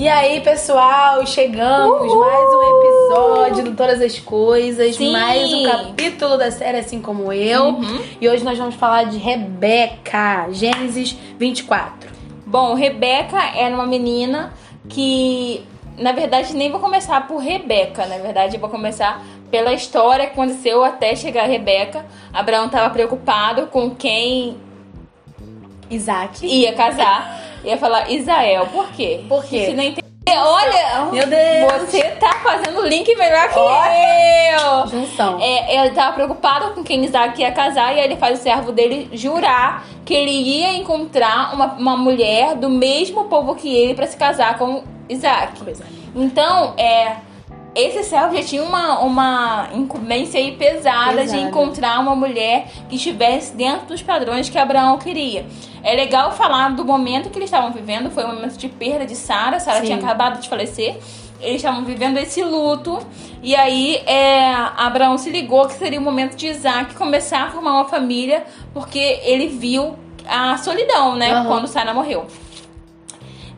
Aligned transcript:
E 0.00 0.08
aí, 0.08 0.40
pessoal, 0.40 1.26
chegamos 1.26 2.10
Uhul! 2.10 2.20
mais 2.20 2.54
um 2.54 2.78
episódio 2.78 3.64
do 3.64 3.76
Todas 3.76 4.00
as 4.00 4.18
Coisas, 4.18 4.96
Sim. 4.96 5.12
mais 5.12 5.52
um 5.52 5.62
capítulo 5.62 6.38
da 6.38 6.50
série 6.50 6.78
Assim 6.78 7.02
Como 7.02 7.30
Eu. 7.30 7.66
Uhum. 7.66 8.00
E 8.18 8.26
hoje 8.26 8.42
nós 8.42 8.56
vamos 8.56 8.76
falar 8.76 9.02
de 9.04 9.18
Rebeca, 9.18 10.48
Gênesis 10.52 11.14
24. 11.38 12.08
Bom, 12.46 12.72
Rebeca 12.72 13.36
era 13.54 13.74
uma 13.74 13.86
menina 13.86 14.54
que, 14.88 15.62
na 15.98 16.12
verdade, 16.12 16.56
nem 16.56 16.70
vou 16.70 16.80
começar 16.80 17.28
por 17.28 17.36
Rebeca. 17.36 18.06
Na 18.06 18.16
verdade, 18.16 18.56
eu 18.56 18.60
vou 18.60 18.70
começar 18.70 19.22
pela 19.50 19.74
história 19.74 20.24
que 20.24 20.32
aconteceu 20.32 20.82
até 20.82 21.14
chegar 21.14 21.42
a 21.44 21.46
Rebeca. 21.46 22.06
Abraão 22.32 22.64
estava 22.64 22.88
preocupado 22.88 23.66
com 23.66 23.90
quem 23.90 24.56
Isaac. 25.90 26.46
ia 26.46 26.72
casar. 26.72 27.49
Ia 27.64 27.76
falar 27.76 28.10
Israel. 28.10 28.66
Por 28.72 28.88
quê? 28.92 29.20
Por 29.28 29.44
quê? 29.44 29.66
Se 29.66 29.72
não 29.74 29.84
entender. 29.84 30.08
Olha, 30.32 31.06
Meu 31.12 31.26
Deus. 31.26 31.72
você 31.82 32.02
tá 32.12 32.34
fazendo 32.42 32.80
o 32.80 32.86
link 32.86 33.12
melhor 33.16 33.48
que 33.48 33.58
Olha. 33.58 34.52
eu. 34.52 34.86
Junção. 34.86 35.38
É, 35.40 35.74
ele 35.76 35.88
estava 35.88 36.12
preocupado 36.12 36.70
com 36.72 36.84
quem 36.84 37.04
Isaac 37.04 37.40
ia 37.40 37.50
casar 37.50 37.94
e 37.96 37.98
aí 37.98 38.04
ele 38.04 38.16
faz 38.16 38.38
o 38.38 38.42
servo 38.42 38.70
dele 38.70 39.08
jurar 39.12 39.84
que 40.04 40.14
ele 40.14 40.30
ia 40.30 40.72
encontrar 40.74 41.52
uma, 41.52 41.66
uma 41.74 41.96
mulher 41.96 42.54
do 42.54 42.68
mesmo 42.70 43.24
povo 43.24 43.56
que 43.56 43.74
ele 43.74 43.94
para 43.94 44.06
se 44.06 44.16
casar 44.16 44.56
com 44.56 44.84
Isaac. 45.08 45.58
Coisa 45.64 45.84
linda. 45.84 46.00
Então, 46.14 46.74
é, 46.76 47.16
esse 47.74 48.04
servo 48.04 48.36
já 48.36 48.42
tinha 48.42 48.62
uma, 48.62 49.00
uma 49.00 49.68
incumbência 49.74 50.38
aí 50.38 50.52
pesada, 50.52 51.12
de 51.24 51.30
Pesada. 51.32 51.40
encontrar 51.42 51.98
uma 52.00 52.14
mulher 52.14 52.66
que 52.88 52.96
estivesse 52.96 53.54
dentro 53.54 53.86
dos 53.86 54.02
padrões 54.02 54.48
que 54.48 54.58
Abraão 54.58 54.96
queria. 54.98 55.44
É 55.82 55.94
legal 55.94 56.32
falar 56.32 56.70
do 56.70 56.84
momento 56.84 57.30
que 57.30 57.38
eles 57.38 57.48
estavam 57.48 57.72
vivendo, 57.72 58.10
foi 58.10 58.24
um 58.24 58.34
momento 58.34 58.56
de 58.56 58.68
perda 58.68 59.06
de 59.06 59.16
Sara, 59.16 59.58
Sara 59.58 59.82
tinha 59.82 59.96
acabado 59.96 60.40
de 60.40 60.48
falecer. 60.48 60.98
Eles 61.40 61.56
estavam 61.56 61.84
vivendo 61.84 62.18
esse 62.18 62.44
luto, 62.44 62.98
e 63.42 63.56
aí 63.56 63.96
é, 64.06 64.52
Abraão 64.76 65.16
se 65.16 65.30
ligou 65.30 65.66
que 65.66 65.72
seria 65.72 65.98
o 65.98 66.02
momento 66.02 66.36
de 66.36 66.46
Isaac 66.46 66.94
começar 66.94 67.44
a 67.44 67.50
formar 67.50 67.72
uma 67.72 67.86
família, 67.86 68.44
porque 68.74 68.98
ele 68.98 69.46
viu 69.48 69.96
a 70.28 70.58
solidão, 70.58 71.16
né? 71.16 71.32
Aham. 71.32 71.46
Quando 71.46 71.66
Sara 71.66 71.94
morreu. 71.94 72.26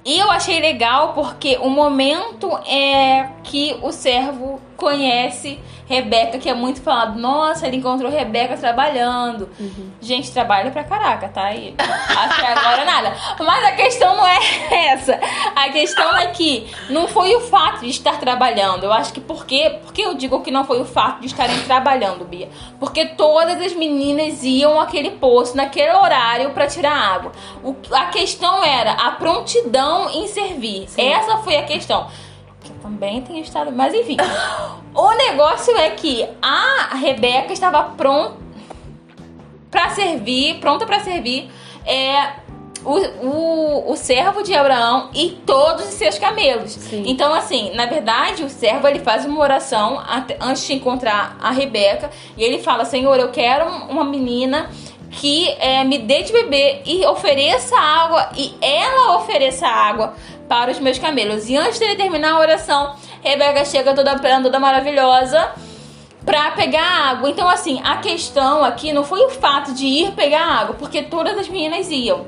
E 0.05 0.19
eu 0.19 0.31
achei 0.31 0.61
legal 0.61 1.13
porque 1.13 1.59
o 1.61 1.69
momento 1.69 2.49
é 2.67 3.29
que 3.45 3.77
o 3.83 3.93
servo 3.93 4.61
conhece 4.77 5.61
Rebeca, 5.87 6.39
que 6.39 6.49
é 6.49 6.55
muito 6.55 6.81
falado. 6.81 7.19
Nossa, 7.19 7.67
ele 7.67 7.77
encontrou 7.77 8.11
Rebeca 8.11 8.57
trabalhando. 8.57 9.49
Gente, 10.01 10.31
trabalha 10.31 10.71
pra 10.71 10.85
caraca, 10.85 11.29
tá? 11.29 11.53
E 11.53 11.75
até 11.79 12.47
agora 12.53 12.85
nada. 12.85 13.15
Mas 13.39 13.65
a 13.65 13.73
questão 13.73 14.17
não 14.17 14.27
é 14.27 14.39
essa. 14.93 15.19
A 15.55 15.69
questão 15.71 16.17
é 16.17 16.29
que 16.29 16.67
não 16.89 17.07
foi 17.09 17.35
o 17.35 17.41
fato 17.41 17.81
de 17.81 17.91
estar 17.91 18.19
trabalhando. 18.19 18.85
Eu 18.85 18.93
acho 18.93 19.13
que 19.13 19.21
por 19.21 19.45
quê? 19.45 19.79
Por 19.83 19.93
que 19.93 20.03
eu 20.03 20.15
digo 20.15 20.41
que 20.41 20.51
não 20.51 20.65
foi 20.65 20.81
o 20.81 20.85
fato 20.85 21.21
de 21.21 21.27
estarem 21.27 21.59
trabalhando, 21.63 22.25
Bia? 22.25 22.49
Porque 22.79 23.07
todas 23.07 23.61
as 23.61 23.73
meninas 23.75 24.43
iam 24.43 24.81
àquele 24.81 25.11
poço 25.13 25.57
naquele 25.57 25.93
horário 25.93 26.51
pra 26.51 26.67
tirar 26.67 26.97
água. 26.97 27.33
O- 27.63 27.75
a 27.93 28.07
questão 28.07 28.63
era 28.65 28.93
a 28.93 29.11
prontidão 29.13 30.09
em 30.11 30.27
servir. 30.29 30.87
Essa 30.97 31.39
foi 31.39 31.57
a 31.57 31.65
questão. 31.65 32.07
Também 32.83 33.23
tenho 33.23 33.41
estado. 33.41 33.71
Mas 33.73 33.95
enfim. 33.95 34.17
o 34.95 35.11
negócio 35.13 35.77
é 35.77 35.91
que 35.91 36.27
a 36.43 36.95
Rebeca 36.97 37.53
estava 37.53 37.83
pronta 37.85 38.35
pra 39.71 39.91
servir, 39.91 40.59
pronta 40.61 40.85
pra 40.87 41.01
servir. 41.01 41.51
É. 41.87 42.43
O, 42.85 42.99
o, 43.25 43.93
o 43.93 43.97
servo 43.97 44.43
de 44.43 44.53
Abraão 44.57 45.09
e 45.15 45.31
todos 45.47 45.85
os 45.87 45.95
seus 45.95 46.19
camelos. 46.19 46.73
Sim. 46.73 47.05
Então, 47.07 47.33
assim, 47.33 47.73
na 47.77 47.87
verdade, 47.87 48.43
o 48.43 48.51
servo 48.51 48.89
ele 48.89 48.99
faz 48.99 49.25
uma 49.25 49.39
oração 49.41 50.03
antes 50.41 50.67
de 50.67 50.75
encontrar 50.75 51.37
a 51.41 51.53
Rebeca 51.53 52.11
e 52.37 52.43
ele 52.43 52.59
fala: 52.59 52.85
Senhor, 52.85 53.17
eu 53.21 53.31
quero 53.31 53.67
um- 53.71 53.87
uma 53.91 54.03
menina 54.03 54.69
que 55.13 55.49
é, 55.61 55.85
me 55.85 55.97
dê 55.99 56.25
de 56.25 56.33
beber 56.33 56.83
e 56.85 57.07
ofereça 57.07 57.79
água 57.79 58.31
e 58.37 58.53
ela 58.61 59.17
ofereça 59.19 59.69
água 59.69 60.15
para 60.53 60.71
os 60.71 60.79
meus 60.79 60.99
camelos. 60.99 61.49
E 61.49 61.57
antes 61.57 61.79
dele 61.79 61.97
terminar 61.97 62.33
a 62.33 62.39
oração, 62.39 62.95
Rebeca 63.23 63.65
chega 63.65 63.95
toda 63.95 64.19
plena, 64.19 64.43
toda 64.43 64.61
maravilhosa 64.61 65.51
pra 66.27 66.51
pegar 66.51 67.09
água. 67.09 67.31
Então, 67.31 67.49
assim, 67.49 67.81
a 67.83 67.97
questão 67.97 68.63
aqui 68.63 68.93
não 68.93 69.03
foi 69.03 69.25
o 69.25 69.31
fato 69.31 69.73
de 69.73 69.87
ir 69.87 70.13
pegar 70.13 70.45
água, 70.45 70.77
porque 70.79 71.05
todas 71.05 71.39
as 71.39 71.49
meninas 71.49 71.91
iam. 71.91 72.27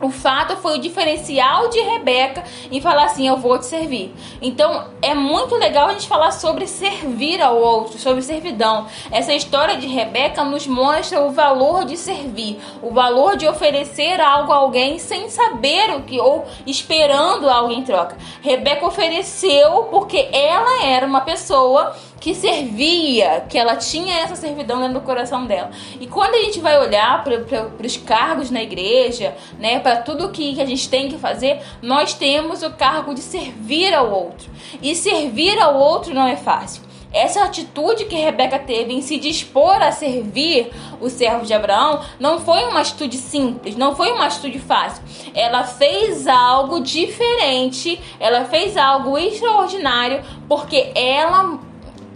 O 0.00 0.10
fato 0.10 0.56
foi 0.58 0.76
o 0.76 0.80
diferencial 0.80 1.68
de 1.70 1.80
Rebeca 1.80 2.44
em 2.70 2.82
falar 2.82 3.04
assim: 3.04 3.26
eu 3.26 3.38
vou 3.38 3.58
te 3.58 3.64
servir. 3.64 4.14
Então 4.42 4.88
é 5.00 5.14
muito 5.14 5.54
legal 5.54 5.88
a 5.88 5.92
gente 5.92 6.06
falar 6.06 6.32
sobre 6.32 6.66
servir 6.66 7.40
ao 7.40 7.56
outro, 7.56 7.98
sobre 7.98 8.20
servidão. 8.20 8.86
Essa 9.10 9.32
história 9.32 9.78
de 9.78 9.86
Rebeca 9.86 10.44
nos 10.44 10.66
mostra 10.66 11.22
o 11.22 11.30
valor 11.30 11.86
de 11.86 11.96
servir, 11.96 12.58
o 12.82 12.90
valor 12.90 13.36
de 13.36 13.48
oferecer 13.48 14.20
algo 14.20 14.52
a 14.52 14.56
alguém 14.56 14.98
sem 14.98 15.30
saber 15.30 15.90
o 15.96 16.02
que 16.02 16.20
ou 16.20 16.44
esperando 16.66 17.48
algo 17.48 17.72
em 17.72 17.82
troca. 17.82 18.18
Rebeca 18.42 18.86
ofereceu 18.86 19.84
porque 19.84 20.28
ela 20.30 20.84
era 20.84 21.06
uma 21.06 21.22
pessoa 21.22 21.96
que 22.26 22.34
servia, 22.34 23.46
que 23.48 23.56
ela 23.56 23.76
tinha 23.76 24.18
essa 24.18 24.34
servidão 24.34 24.80
dentro 24.80 24.94
do 24.94 25.00
coração 25.00 25.46
dela. 25.46 25.70
E 26.00 26.08
quando 26.08 26.34
a 26.34 26.38
gente 26.38 26.58
vai 26.58 26.76
olhar 26.76 27.22
para 27.22 27.86
os 27.86 27.96
cargos 27.96 28.50
na 28.50 28.60
igreja, 28.60 29.32
né, 29.60 29.78
para 29.78 29.98
tudo 29.98 30.30
que, 30.30 30.56
que 30.56 30.60
a 30.60 30.66
gente 30.66 30.88
tem 30.88 31.08
que 31.08 31.16
fazer, 31.18 31.60
nós 31.80 32.14
temos 32.14 32.64
o 32.64 32.70
cargo 32.70 33.14
de 33.14 33.20
servir 33.20 33.94
ao 33.94 34.10
outro. 34.10 34.50
E 34.82 34.92
servir 34.96 35.56
ao 35.60 35.76
outro 35.76 36.12
não 36.12 36.26
é 36.26 36.34
fácil. 36.34 36.82
Essa 37.12 37.44
atitude 37.44 38.06
que 38.06 38.16
Rebeca 38.16 38.58
teve 38.58 38.92
em 38.92 39.02
se 39.02 39.18
dispor 39.18 39.80
a 39.80 39.92
servir 39.92 40.72
o 41.00 41.08
servo 41.08 41.46
de 41.46 41.54
Abraão 41.54 42.02
não 42.18 42.40
foi 42.40 42.64
uma 42.64 42.80
atitude 42.80 43.18
simples, 43.18 43.76
não 43.76 43.94
foi 43.94 44.10
uma 44.10 44.26
atitude 44.26 44.58
fácil. 44.58 45.00
Ela 45.32 45.62
fez 45.62 46.26
algo 46.26 46.80
diferente, 46.80 48.00
ela 48.18 48.46
fez 48.46 48.76
algo 48.76 49.16
extraordinário, 49.16 50.24
porque 50.48 50.90
ela 50.96 51.60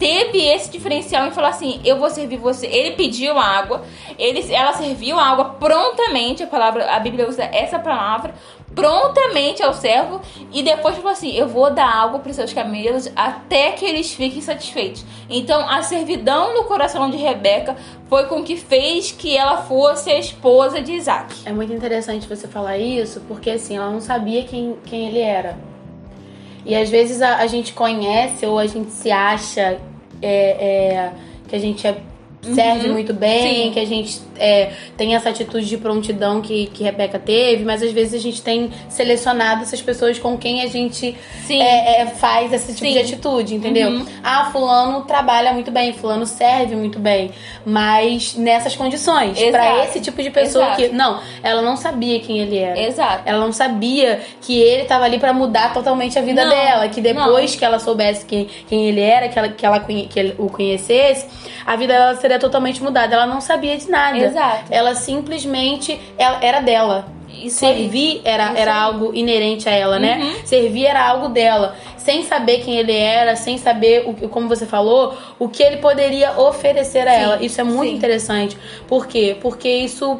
teve 0.01 0.39
esse 0.39 0.71
diferencial 0.71 1.27
em 1.27 1.31
falar 1.31 1.49
assim: 1.49 1.79
eu 1.85 1.99
vou 1.99 2.09
servir 2.09 2.37
você. 2.37 2.65
Ele 2.65 2.95
pediu 2.95 3.37
água, 3.37 3.83
ele, 4.17 4.51
ela 4.51 4.73
serviu 4.73 5.19
a 5.19 5.27
água 5.27 5.45
prontamente, 5.59 6.41
a 6.41 6.47
palavra, 6.47 6.91
a 6.91 6.99
Bíblia 6.99 7.29
usa 7.29 7.43
essa 7.43 7.77
palavra, 7.77 8.33
prontamente 8.73 9.61
ao 9.61 9.75
servo, 9.75 10.19
e 10.51 10.63
depois 10.63 10.95
falou 10.95 11.11
assim: 11.11 11.31
eu 11.35 11.47
vou 11.47 11.71
dar 11.71 11.85
água 11.85 12.19
para 12.19 12.33
seus 12.33 12.51
camelos 12.51 13.11
até 13.15 13.73
que 13.73 13.85
eles 13.85 14.11
fiquem 14.11 14.41
satisfeitos. 14.41 15.05
Então 15.29 15.69
a 15.69 15.83
servidão 15.83 16.55
no 16.55 16.63
coração 16.63 17.07
de 17.11 17.17
Rebeca 17.17 17.75
foi 18.09 18.25
com 18.25 18.43
que 18.43 18.57
fez 18.57 19.11
que 19.11 19.37
ela 19.37 19.57
fosse 19.57 20.09
a 20.09 20.17
esposa 20.17 20.81
de 20.81 20.93
Isaac. 20.93 21.35
É 21.45 21.53
muito 21.53 21.71
interessante 21.71 22.27
você 22.27 22.47
falar 22.47 22.79
isso, 22.79 23.21
porque 23.27 23.51
assim, 23.51 23.77
ela 23.77 23.91
não 23.91 24.01
sabia 24.01 24.43
quem, 24.45 24.77
quem 24.83 25.09
ele 25.09 25.19
era. 25.19 25.59
E 26.65 26.75
às 26.75 26.89
vezes 26.89 27.21
a, 27.21 27.37
a 27.37 27.47
gente 27.47 27.73
conhece 27.73 28.45
ou 28.45 28.57
a 28.57 28.65
gente 28.65 28.91
se 28.91 29.11
acha 29.11 29.79
é, 30.21 30.95
é, 30.95 31.13
que 31.47 31.55
a 31.55 31.59
gente 31.59 31.85
é- 31.85 32.01
serve 32.41 32.87
Uhum. 32.87 32.93
muito 32.93 33.13
bem, 33.13 33.65
Sim. 33.65 33.71
que 33.71 33.79
a 33.79 33.85
gente 33.85 34.19
é, 34.37 34.71
tem 34.97 35.15
essa 35.15 35.29
atitude 35.29 35.65
de 35.67 35.77
prontidão 35.77 36.41
que, 36.41 36.65
que 36.67 36.83
Rebeca 36.83 37.19
teve, 37.19 37.63
mas 37.63 37.83
às 37.83 37.91
vezes 37.91 38.15
a 38.15 38.17
gente 38.23 38.41
tem 38.41 38.71
selecionado 38.89 39.61
essas 39.61 39.81
pessoas 39.81 40.17
com 40.17 40.37
quem 40.37 40.63
a 40.63 40.67
gente 40.67 41.15
é, 41.49 42.01
é, 42.01 42.05
faz 42.07 42.51
esse 42.51 42.73
tipo 42.73 42.87
Sim. 42.87 42.93
de 42.93 42.99
atitude, 42.99 43.55
entendeu? 43.55 43.89
Uhum. 43.89 44.05
Ah, 44.23 44.49
fulano 44.51 45.01
trabalha 45.03 45.53
muito 45.53 45.69
bem, 45.69 45.93
fulano 45.93 46.25
serve 46.25 46.75
muito 46.75 46.97
bem, 46.97 47.31
mas 47.65 48.35
nessas 48.35 48.75
condições. 48.75 49.39
Pra 49.51 49.83
esse 49.85 49.99
tipo 49.99 50.21
de 50.21 50.29
pessoa 50.31 50.65
Exato. 50.65 50.81
que 50.81 50.89
não, 50.89 51.19
ela 51.43 51.61
não 51.61 51.77
sabia 51.77 52.19
quem 52.19 52.39
ele 52.39 52.57
era. 52.57 52.79
Exato. 52.79 53.23
Ela 53.25 53.39
não 53.45 53.53
sabia 53.53 54.19
que 54.41 54.59
ele 54.59 54.85
tava 54.85 55.05
ali 55.05 55.19
pra 55.19 55.33
mudar 55.33 55.73
totalmente 55.73 56.17
a 56.17 56.21
vida 56.21 56.43
Não, 56.43 56.49
dela, 56.49 56.89
que 56.89 57.01
depois 57.01 57.55
que 57.55 57.63
ela 57.63 57.77
soubesse 57.79 58.25
quem, 58.25 58.47
quem 58.67 58.87
ele 58.87 59.01
era, 59.01 59.29
que 59.29 59.37
ela, 59.37 59.49
que 59.49 59.65
ela 59.65 59.79
que 59.79 60.19
ele 60.19 60.35
o 60.37 60.49
conhecesse, 60.49 61.27
a 61.65 61.75
vida 61.75 61.93
dela 61.93 62.15
seria 62.15 62.30
totalmente 62.39 62.81
mudada. 62.83 63.15
Ela 63.15 63.25
não 63.25 63.41
sabia 63.41 63.77
de 63.77 63.89
nada. 63.89 64.17
Exato. 64.17 64.65
Ela 64.69 64.95
simplesmente 64.95 65.99
ela, 66.17 66.39
era 66.43 66.59
dela. 66.59 67.05
Isso 67.29 67.65
aí. 67.65 67.75
Servir 67.83 68.21
era, 68.25 68.47
Isso 68.49 68.57
era 68.57 68.73
aí. 68.73 68.79
algo 68.79 69.11
inerente 69.15 69.67
a 69.67 69.71
ela, 69.71 69.97
né? 69.99 70.19
Uhum. 70.21 70.45
Servir 70.45 70.85
era 70.85 71.07
algo 71.07 71.29
dela. 71.29 71.75
Sem 71.97 72.23
saber 72.23 72.59
quem 72.59 72.75
ele 72.77 72.91
era, 72.93 73.35
sem 73.35 73.57
saber, 73.57 74.03
o, 74.07 74.13
que- 74.13 74.27
como 74.27 74.47
você 74.49 74.65
falou, 74.65 75.15
o 75.39 75.47
que 75.47 75.63
ele 75.63 75.77
poderia 75.77 76.39
oferecer 76.39 77.07
a 77.07 77.11
Sim, 77.13 77.21
ela. 77.23 77.43
Isso 77.43 77.59
é 77.61 77.63
muito 77.63 77.89
sim. 77.91 77.95
interessante. 77.95 78.57
Por 78.87 79.07
quê? 79.07 79.37
Porque 79.41 79.69
isso 79.69 80.19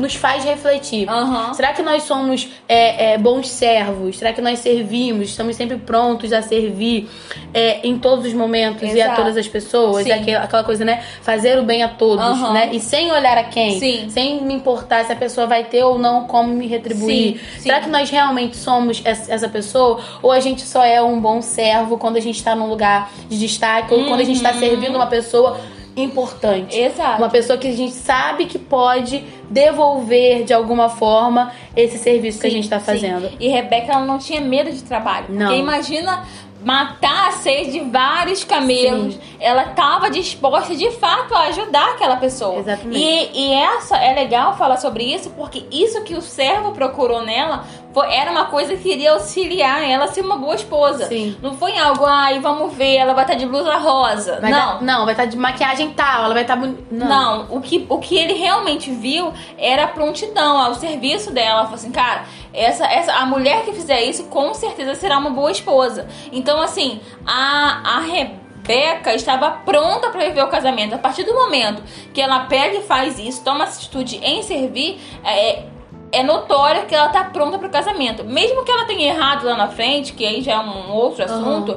nos 0.00 0.14
faz 0.14 0.44
refletir. 0.44 1.08
Aham. 1.08 1.54
Será 1.54 1.72
que 1.72 1.82
nós 1.82 2.02
somos 2.04 2.48
é, 2.68 3.12
é, 3.12 3.18
bons 3.18 3.48
servos? 3.48 4.18
Será 4.18 4.32
que 4.32 4.40
nós 4.40 4.58
servimos? 4.58 5.28
Estamos 5.30 5.54
sempre 5.56 5.76
prontos 5.76 6.32
a 6.32 6.42
servir 6.42 7.08
é, 7.54 7.86
em 7.86 7.98
todos 7.98 8.24
os 8.26 8.32
momentos 8.32 8.82
e 8.82 9.00
a 9.00 9.04
Exato. 9.06 9.16
todas 9.20 9.36
as 9.36 9.46
pessoas? 9.46 10.04
Sim. 10.04 10.12
Aquela, 10.12 10.44
aquela 10.44 10.64
coisa, 10.64 10.84
né? 10.84 11.02
Fazer 11.22 11.58
o 11.58 11.62
bem 11.62 11.82
a 11.82 11.88
todos, 11.88 12.24
Aham. 12.24 12.52
né? 12.52 12.70
E 12.72 12.80
sem 12.80 13.12
olhar 13.12 13.36
a 13.38 13.44
quem. 13.44 13.78
Sim. 13.78 14.08
Sem 14.10 14.42
me 14.42 14.54
importar 14.54 15.04
se 15.04 15.12
a 15.12 15.16
pessoa 15.16 15.46
vai 15.46 15.64
ter 15.64 15.84
ou 15.84 15.98
não 15.98 16.24
como 16.24 16.48
me 16.52 16.66
retribuir. 16.66 17.38
Sim. 17.56 17.60
Será 17.60 17.80
que 17.80 17.88
nós 17.88 18.08
realmente 18.10 18.56
somos 18.56 19.02
es- 19.04 19.28
essa 19.28 19.48
pessoa? 19.48 20.00
Ou 20.22 20.32
a 20.32 20.40
gente 20.40 20.62
só 20.62 20.82
é 20.82 21.02
um 21.02 21.20
bom 21.20 21.42
servo 21.42 21.98
quando 21.98 22.16
a 22.16 22.20
gente 22.20 22.36
está 22.36 22.56
num 22.56 22.68
lugar 22.68 23.10
de 23.28 23.38
destaque? 23.38 23.92
Ou 23.92 24.06
quando 24.06 24.20
a 24.20 24.24
gente 24.24 24.36
está 24.36 24.52
Uhum. 24.52 24.58
servindo 24.58 24.96
uma 24.96 25.06
pessoa 25.06 25.60
importante? 26.02 26.78
Exato. 26.78 27.18
Uma 27.18 27.28
pessoa 27.28 27.58
que 27.58 27.68
a 27.68 27.72
gente 27.72 27.92
sabe 27.92 28.46
que 28.46 28.58
pode 28.58 29.24
devolver 29.48 30.44
de 30.44 30.52
alguma 30.52 30.88
forma 30.88 31.52
esse 31.76 31.98
serviço 31.98 32.40
que 32.40 32.46
a 32.46 32.50
gente 32.50 32.68
tá 32.68 32.78
Sim, 32.78 32.86
fazendo. 32.86 33.28
sim. 33.28 33.36
E 33.40 33.48
Rebeca 33.48 33.92
ela 33.92 34.04
não 34.04 34.18
tinha 34.18 34.40
medo 34.40 34.70
de 34.70 34.82
trabalho. 34.82 35.26
Não. 35.28 35.46
Porque 35.46 35.60
imagina 35.60 36.24
matar 36.64 37.28
a 37.28 37.32
sede 37.32 37.72
de 37.72 37.80
vários 37.80 38.44
camelos. 38.44 39.18
Ela 39.38 39.70
estava 39.70 40.10
disposta 40.10 40.76
de 40.76 40.90
fato 40.92 41.34
a 41.34 41.44
ajudar 41.44 41.92
aquela 41.92 42.16
pessoa. 42.16 42.58
Exatamente. 42.58 42.98
E, 42.98 43.48
e 43.48 43.52
essa 43.54 43.96
é 43.96 44.14
legal 44.14 44.56
falar 44.56 44.76
sobre 44.76 45.04
isso, 45.04 45.30
porque 45.30 45.64
isso 45.70 46.02
que 46.02 46.14
o 46.14 46.20
servo 46.20 46.72
procurou 46.72 47.24
nela 47.24 47.64
foi, 47.92 48.12
era 48.12 48.30
uma 48.30 48.46
coisa 48.46 48.76
que 48.76 48.88
iria 48.92 49.12
auxiliar 49.12 49.82
ela 49.82 50.04
a 50.04 50.08
ser 50.08 50.20
uma 50.20 50.36
boa 50.36 50.54
esposa. 50.54 51.06
Sim. 51.06 51.36
Não 51.42 51.56
foi 51.56 51.76
algo, 51.76 52.04
ai, 52.06 52.38
vamos 52.38 52.72
ver, 52.74 52.96
ela 52.96 53.14
vai 53.14 53.24
estar 53.24 53.34
de 53.34 53.46
blusa 53.46 53.76
rosa. 53.76 54.40
Vai 54.40 54.50
não. 54.50 54.78
tá- 54.78 54.78
não, 54.80 55.04
vai 55.04 55.14
estar 55.14 55.24
de 55.24 55.36
maquiagem 55.36 55.90
tal, 55.90 56.24
ela 56.24 56.34
vai 56.34 56.42
estar 56.42 56.56
bonita. 56.56 56.82
Não, 56.90 57.46
o, 57.50 57.60
que, 57.60 57.86
o 57.88 57.98
que 57.98 58.16
ele 58.16 58.34
realmente 58.34 58.90
viu 58.90 59.32
era 59.58 59.84
a 59.84 59.88
prontidão 59.88 60.58
ao 60.60 60.74
serviço 60.74 61.32
dela. 61.32 61.50
Ela 61.50 61.62
falou 61.64 61.74
assim, 61.76 61.90
cara, 61.90 62.24
essa, 62.52 62.84
essa, 62.86 63.12
a 63.12 63.26
mulher 63.26 63.64
que 63.64 63.72
fizer 63.72 64.00
isso 64.02 64.24
com 64.24 64.54
certeza 64.54 64.94
será 64.94 65.18
uma 65.18 65.30
boa 65.30 65.50
esposa. 65.50 66.06
Então, 66.32 66.60
assim, 66.62 67.00
a, 67.26 67.96
a 67.96 68.00
Rebeca 68.00 69.14
estava 69.14 69.50
pronta 69.50 70.10
para 70.10 70.26
viver 70.26 70.42
o 70.44 70.48
casamento. 70.48 70.94
A 70.94 70.98
partir 70.98 71.24
do 71.24 71.34
momento 71.34 71.82
que 72.14 72.20
ela 72.20 72.40
pega 72.40 72.76
e 72.78 72.82
faz 72.82 73.18
isso, 73.18 73.42
toma 73.42 73.64
essa 73.64 73.78
atitude 73.78 74.20
em 74.22 74.42
servir, 74.42 75.00
é, 75.24 75.64
é 76.12 76.22
notório 76.22 76.86
que 76.86 76.94
ela 76.94 77.08
tá 77.08 77.24
pronta 77.24 77.58
para 77.58 77.68
o 77.68 77.70
casamento. 77.70 78.24
Mesmo 78.24 78.64
que 78.64 78.70
ela 78.70 78.84
tenha 78.84 79.12
errado 79.14 79.44
lá 79.46 79.56
na 79.56 79.68
frente, 79.68 80.12
que 80.12 80.24
aí 80.26 80.42
já 80.42 80.52
é 80.54 80.58
um 80.58 80.92
outro 80.92 81.24
assunto, 81.24 81.76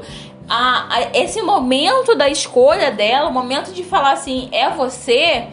a- 0.50 0.88
a- 0.90 1.02
esse 1.14 1.42
momento 1.42 2.16
da 2.16 2.28
escolha 2.30 2.92
dela, 2.92 3.30
o 3.30 3.34
momento 3.34 3.72
de 3.72 3.84
falar 3.84 4.12
assim, 4.14 4.50
é 4.52 4.70
você, 4.70 5.48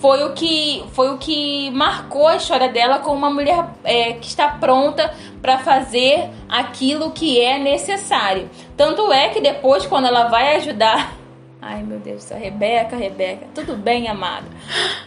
foi 0.00 0.24
o 0.24 0.32
que 0.32 0.84
foi 0.92 1.10
o 1.14 1.18
que 1.18 1.70
marcou 1.70 2.26
a 2.26 2.36
história 2.36 2.68
dela 2.68 2.98
como 2.98 3.16
uma 3.16 3.30
mulher 3.30 3.66
é, 3.84 4.14
que 4.14 4.26
está 4.26 4.48
pronta 4.48 5.14
para 5.40 5.58
fazer 5.58 6.28
aquilo 6.48 7.10
que 7.12 7.40
é 7.40 7.56
necessário. 7.58 8.50
Tanto 8.76 9.12
é 9.12 9.28
que 9.28 9.40
depois, 9.40 9.86
quando 9.86 10.06
ela 10.06 10.24
vai 10.28 10.56
ajudar 10.56 11.14
Ai, 11.64 11.80
meu 11.84 12.00
Deus 12.00 12.24
céu, 12.24 12.36
Rebeca, 12.36 12.96
Rebeca, 12.96 13.46
tudo 13.54 13.76
bem, 13.76 14.08
amada. 14.08 14.46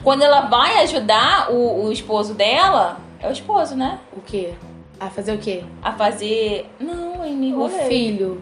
Quando 0.01 0.21
ela 0.23 0.39
vai 0.41 0.77
ajudar 0.83 1.51
o, 1.51 1.85
o 1.87 1.91
esposo 1.91 2.33
dela, 2.33 2.97
é 3.21 3.27
o 3.27 3.31
esposo, 3.31 3.75
né? 3.75 3.99
O 4.15 4.21
quê? 4.21 4.53
A 4.99 5.09
fazer 5.09 5.33
o 5.33 5.37
quê? 5.37 5.63
A 5.83 5.91
fazer. 5.91 6.69
Não, 6.79 7.25
eu 7.25 7.33
me 7.33 7.53
O 7.53 7.67
filho. 7.69 8.41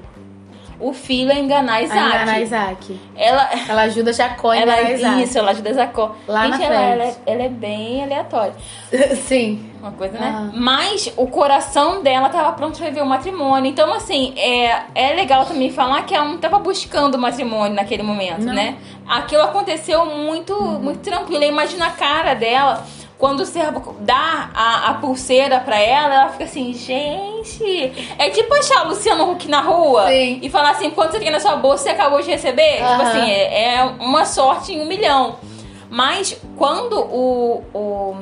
O 0.79 0.91
filho 0.91 1.31
a 1.31 1.35
enganar 1.35 1.75
A 1.75 1.81
Isaac. 1.83 2.07
enganar 2.07 2.41
Isaac. 2.41 2.99
Ela. 3.15 3.49
Ela 3.69 3.81
ajuda 3.83 4.11
Jacó 4.11 4.49
a 4.49 4.57
Ela, 4.57 4.73
enganar 4.81 4.91
Isaac. 4.91 5.23
isso, 5.23 5.37
ela 5.37 5.51
ajuda 5.51 5.73
Zacó. 5.73 6.15
Lá 6.27 6.45
Gente, 6.47 6.57
na 6.59 6.65
ela, 6.65 6.75
ela, 6.75 7.03
frente. 7.05 7.19
é, 7.25 7.31
ela 7.33 7.43
é 7.43 7.49
bem 7.49 8.03
aleatória. 8.03 8.53
Sim. 9.27 9.71
Uma 9.79 9.91
coisa, 9.91 10.17
né? 10.19 10.27
Aham. 10.29 10.51
Mas 10.55 11.13
o 11.15 11.27
coração 11.27 12.01
dela 12.03 12.27
tava 12.29 12.51
pronto 12.53 12.77
pra 12.77 12.87
viver 12.87 13.01
o 13.01 13.05
matrimônio. 13.05 13.69
Então, 13.69 13.93
assim, 13.93 14.33
é, 14.37 14.81
é 14.95 15.13
legal 15.13 15.45
também 15.45 15.71
falar 15.71 16.01
que 16.03 16.13
ela 16.15 16.25
não 16.25 16.37
tava 16.37 16.57
buscando 16.59 17.15
o 17.15 17.19
matrimônio 17.19 17.75
naquele 17.75 18.03
momento, 18.03 18.41
Não. 18.43 18.53
né? 18.53 18.75
Aquilo 19.07 19.43
aconteceu 19.43 20.05
muito, 20.05 20.59
muito 20.61 20.99
tranquilo. 20.99 21.43
Imagina 21.43 21.87
a 21.87 21.91
cara 21.91 22.33
dela. 22.33 22.83
Quando 23.23 23.39
o 23.39 23.45
servo 23.45 23.95
dá 24.01 24.49
a, 24.53 24.89
a 24.89 24.93
pulseira 24.95 25.57
pra 25.61 25.79
ela, 25.79 26.13
ela 26.13 26.29
fica 26.29 26.43
assim, 26.43 26.73
gente. 26.73 27.63
É 28.19 28.29
tipo 28.31 28.53
achar 28.53 28.85
o 28.85 28.89
Luciano 28.89 29.31
Huck 29.31 29.47
na 29.47 29.61
rua 29.61 30.07
Sim. 30.09 30.39
e 30.41 30.49
falar 30.49 30.71
assim: 30.71 30.89
quanto 30.89 31.13
você 31.13 31.19
tem 31.21 31.31
na 31.31 31.39
sua 31.39 31.55
bolsa 31.55 31.83
você 31.85 31.89
acabou 31.91 32.21
de 32.21 32.29
receber? 32.29 32.73
Tipo 32.73 32.83
Aham. 32.83 33.01
assim, 33.03 33.31
é, 33.31 33.75
é 33.75 33.83
uma 34.01 34.25
sorte 34.25 34.73
em 34.73 34.81
um 34.81 34.85
milhão. 34.85 35.37
Mas 35.89 36.37
quando 36.57 36.99
o- 36.99 37.63
o 37.73 38.15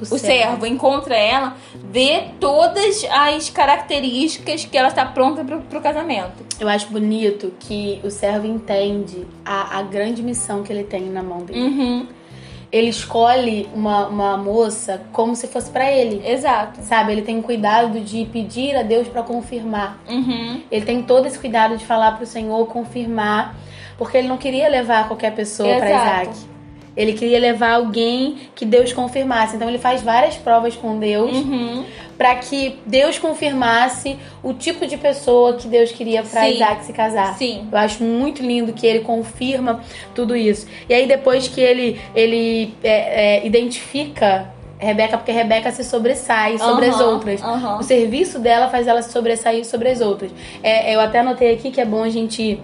o 0.00 0.18
servo 0.18 0.66
encontra 0.66 1.16
ela, 1.16 1.54
vê 1.84 2.24
todas 2.40 3.04
as 3.08 3.48
características 3.48 4.64
que 4.64 4.76
ela 4.76 4.88
está 4.88 5.06
pronta 5.06 5.44
pro, 5.44 5.60
pro 5.60 5.80
casamento. 5.80 6.44
Eu 6.58 6.68
acho 6.68 6.88
bonito 6.88 7.52
que 7.60 8.00
o 8.02 8.10
servo 8.10 8.44
entende 8.44 9.24
a, 9.44 9.78
a 9.78 9.82
grande 9.82 10.20
missão 10.20 10.64
que 10.64 10.72
ele 10.72 10.82
tem 10.82 11.02
na 11.02 11.22
mão 11.22 11.38
dele. 11.44 11.60
Uhum, 11.60 12.06
Ele 12.74 12.88
escolhe 12.88 13.68
uma, 13.72 14.08
uma 14.08 14.36
moça 14.36 15.02
como 15.12 15.36
se 15.36 15.46
fosse 15.46 15.70
pra 15.70 15.92
ele. 15.92 16.20
exato. 16.28 16.80
Sabe, 16.82 17.12
ele 17.12 17.22
tem 17.22 17.40
cuidado 17.40 18.00
de 18.00 18.24
pedir 18.32 18.74
a 18.74 18.82
Deus 18.82 19.06
pra 19.06 19.22
confirmar. 19.22 19.98
Uhum, 20.08 20.60
Ele 20.72 20.84
tem 20.84 21.00
todo 21.00 21.26
esse 21.26 21.38
cuidado 21.38 21.76
de 21.76 21.84
falar 21.86 22.16
pro 22.16 22.26
Senhor 22.26 22.66
confirmar, 22.66 23.54
porque 23.96 24.16
ele 24.18 24.26
não 24.26 24.36
queria 24.36 24.68
levar 24.68 25.06
qualquer 25.06 25.32
pessoa 25.36 25.76
pra 25.76 25.88
Exato. 25.88 26.30
Isaac. 26.30 26.53
Ele 26.96 27.12
queria 27.12 27.38
levar 27.38 27.72
alguém 27.74 28.36
que 28.54 28.64
Deus 28.64 28.92
confirmasse. 28.92 29.56
Então 29.56 29.68
ele 29.68 29.78
faz 29.78 30.02
várias 30.02 30.36
provas 30.36 30.76
com 30.76 30.98
Deus 30.98 31.32
uhum. 31.36 31.84
pra 32.16 32.36
que 32.36 32.78
Deus 32.86 33.18
confirmasse 33.18 34.16
o 34.42 34.52
tipo 34.52 34.86
de 34.86 34.96
pessoa 34.96 35.54
que 35.54 35.66
Deus 35.66 35.90
queria 35.90 36.22
pra 36.22 36.42
Sim. 36.42 36.54
Isaac 36.54 36.84
se 36.84 36.92
casar. 36.92 37.34
Sim. 37.36 37.66
Eu 37.70 37.78
acho 37.78 38.02
muito 38.02 38.42
lindo 38.42 38.72
que 38.72 38.86
ele 38.86 39.00
confirma 39.00 39.80
tudo 40.14 40.36
isso. 40.36 40.66
E 40.88 40.94
aí 40.94 41.06
depois 41.06 41.48
que 41.48 41.60
ele 41.60 42.00
ele 42.14 42.74
é, 42.82 43.38
é, 43.38 43.46
identifica 43.46 44.52
Rebeca, 44.78 45.16
porque 45.16 45.32
Rebeca 45.32 45.70
se 45.70 45.82
sobressai 45.82 46.58
sobre 46.58 46.86
as 46.86 46.96
Aham, 46.96 47.10
outras. 47.12 47.42
aham. 47.42 47.78
O 47.78 47.82
serviço 47.82 48.38
dela 48.38 48.68
faz 48.68 48.86
ela 48.86 49.00
se 49.02 49.10
sobressair 49.12 49.64
sobre 49.64 49.88
as 49.88 50.00
outras. 50.00 50.30
É, 50.62 50.94
eu 50.94 51.00
até 51.00 51.20
anotei 51.20 51.54
aqui 51.54 51.70
que 51.70 51.80
é 51.80 51.84
bom 51.84 52.02
a 52.02 52.10
gente 52.10 52.60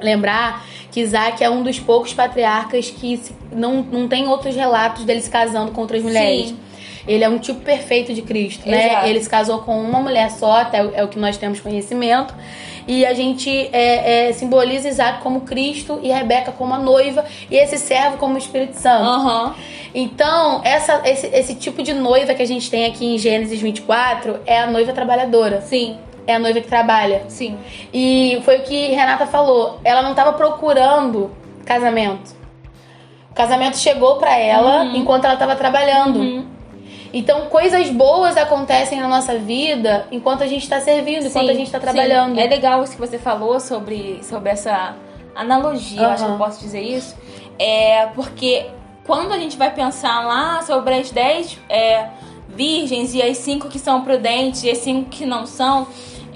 lembrar 0.00 0.64
que 0.90 1.00
Isaac 1.00 1.42
é 1.42 1.50
um 1.50 1.62
dos 1.62 1.78
poucos 1.78 2.14
patriarcas 2.14 2.90
que 2.90 3.20
não, 3.52 3.82
não 3.82 4.08
tem 4.08 4.26
outros 4.28 4.54
relatos 4.54 5.04
dele 5.04 5.20
se 5.20 5.30
casando 5.30 5.72
com 5.72 5.80
outras 5.82 6.02
mulheres. 6.02 6.48
Sim. 6.48 6.58
Ele 7.06 7.22
é 7.22 7.28
um 7.28 7.38
tipo 7.38 7.60
perfeito 7.60 8.12
de 8.12 8.22
Cristo, 8.22 8.68
né? 8.68 8.86
Exato. 8.86 9.06
Ele 9.06 9.20
se 9.20 9.30
casou 9.30 9.58
com 9.60 9.80
uma 9.80 10.00
mulher 10.00 10.30
só, 10.30 10.60
até 10.62 10.78
é 10.78 11.04
o 11.04 11.08
que 11.08 11.18
nós 11.18 11.36
temos 11.36 11.60
conhecimento. 11.60 12.34
E 12.88 13.04
a 13.04 13.14
gente 13.14 13.50
é, 13.72 14.28
é, 14.28 14.32
simboliza 14.32 14.88
Isaac 14.88 15.20
como 15.20 15.40
Cristo 15.40 15.98
e 16.02 16.08
Rebeca 16.08 16.52
como 16.52 16.72
a 16.72 16.78
noiva 16.78 17.24
e 17.50 17.56
esse 17.56 17.78
servo 17.78 18.16
como 18.16 18.34
o 18.34 18.38
Espírito 18.38 18.74
Santo. 18.74 19.04
Aham. 19.04 19.54
Então, 19.94 20.60
essa, 20.62 21.02
esse, 21.04 21.26
esse 21.28 21.54
tipo 21.54 21.82
de 21.82 21.94
noiva 21.94 22.34
que 22.34 22.42
a 22.42 22.46
gente 22.46 22.70
tem 22.70 22.86
aqui 22.86 23.06
em 23.06 23.18
Gênesis 23.18 23.60
24 23.60 24.40
é 24.46 24.60
a 24.60 24.66
noiva 24.66 24.92
trabalhadora. 24.92 25.62
Sim, 25.62 25.96
É 26.26 26.34
a 26.34 26.38
noiva 26.38 26.60
que 26.60 26.68
trabalha. 26.68 27.24
sim. 27.28 27.56
E 27.92 28.40
foi 28.44 28.58
o 28.58 28.62
que 28.62 28.88
Renata 28.88 29.26
falou. 29.26 29.80
Ela 29.84 30.02
não 30.02 30.10
estava 30.10 30.32
procurando 30.32 31.30
casamento. 31.64 32.34
O 33.30 33.34
casamento 33.34 33.76
chegou 33.78 34.16
pra 34.16 34.36
ela 34.36 34.84
enquanto 34.86 35.24
ela 35.24 35.34
estava 35.34 35.54
trabalhando. 35.54 36.18
Uhum. 36.18 36.46
Então, 37.12 37.46
coisas 37.46 37.88
boas 37.90 38.36
acontecem 38.36 39.00
na 39.00 39.08
nossa 39.08 39.38
vida 39.38 40.06
enquanto 40.10 40.42
a 40.42 40.46
gente 40.46 40.62
está 40.62 40.80
servindo, 40.80 41.26
enquanto 41.26 41.46
Sim, 41.46 41.50
a 41.50 41.54
gente 41.54 41.66
está 41.66 41.78
sim. 41.78 41.84
trabalhando. 41.84 42.38
É 42.38 42.46
legal 42.46 42.82
isso 42.82 42.92
que 42.92 43.00
você 43.00 43.18
falou 43.18 43.58
sobre, 43.60 44.20
sobre 44.22 44.50
essa 44.50 44.94
analogia, 45.34 46.02
eu 46.02 46.10
acho 46.10 46.24
que 46.24 46.30
eu 46.30 46.38
posso 46.38 46.60
dizer 46.60 46.80
isso. 46.80 47.16
É 47.58 48.06
porque 48.14 48.66
quando 49.04 49.32
a 49.32 49.38
gente 49.38 49.56
vai 49.56 49.72
pensar 49.72 50.26
lá 50.26 50.60
sobre 50.62 50.94
as 50.94 51.10
10 51.10 51.58
é, 51.68 52.08
virgens 52.48 53.14
e 53.14 53.22
as 53.22 53.36
5 53.38 53.68
que 53.68 53.78
são 53.78 54.02
prudentes 54.02 54.64
e 54.64 54.70
as 54.70 54.78
5 54.78 55.08
que 55.08 55.24
não 55.24 55.46
são, 55.46 55.86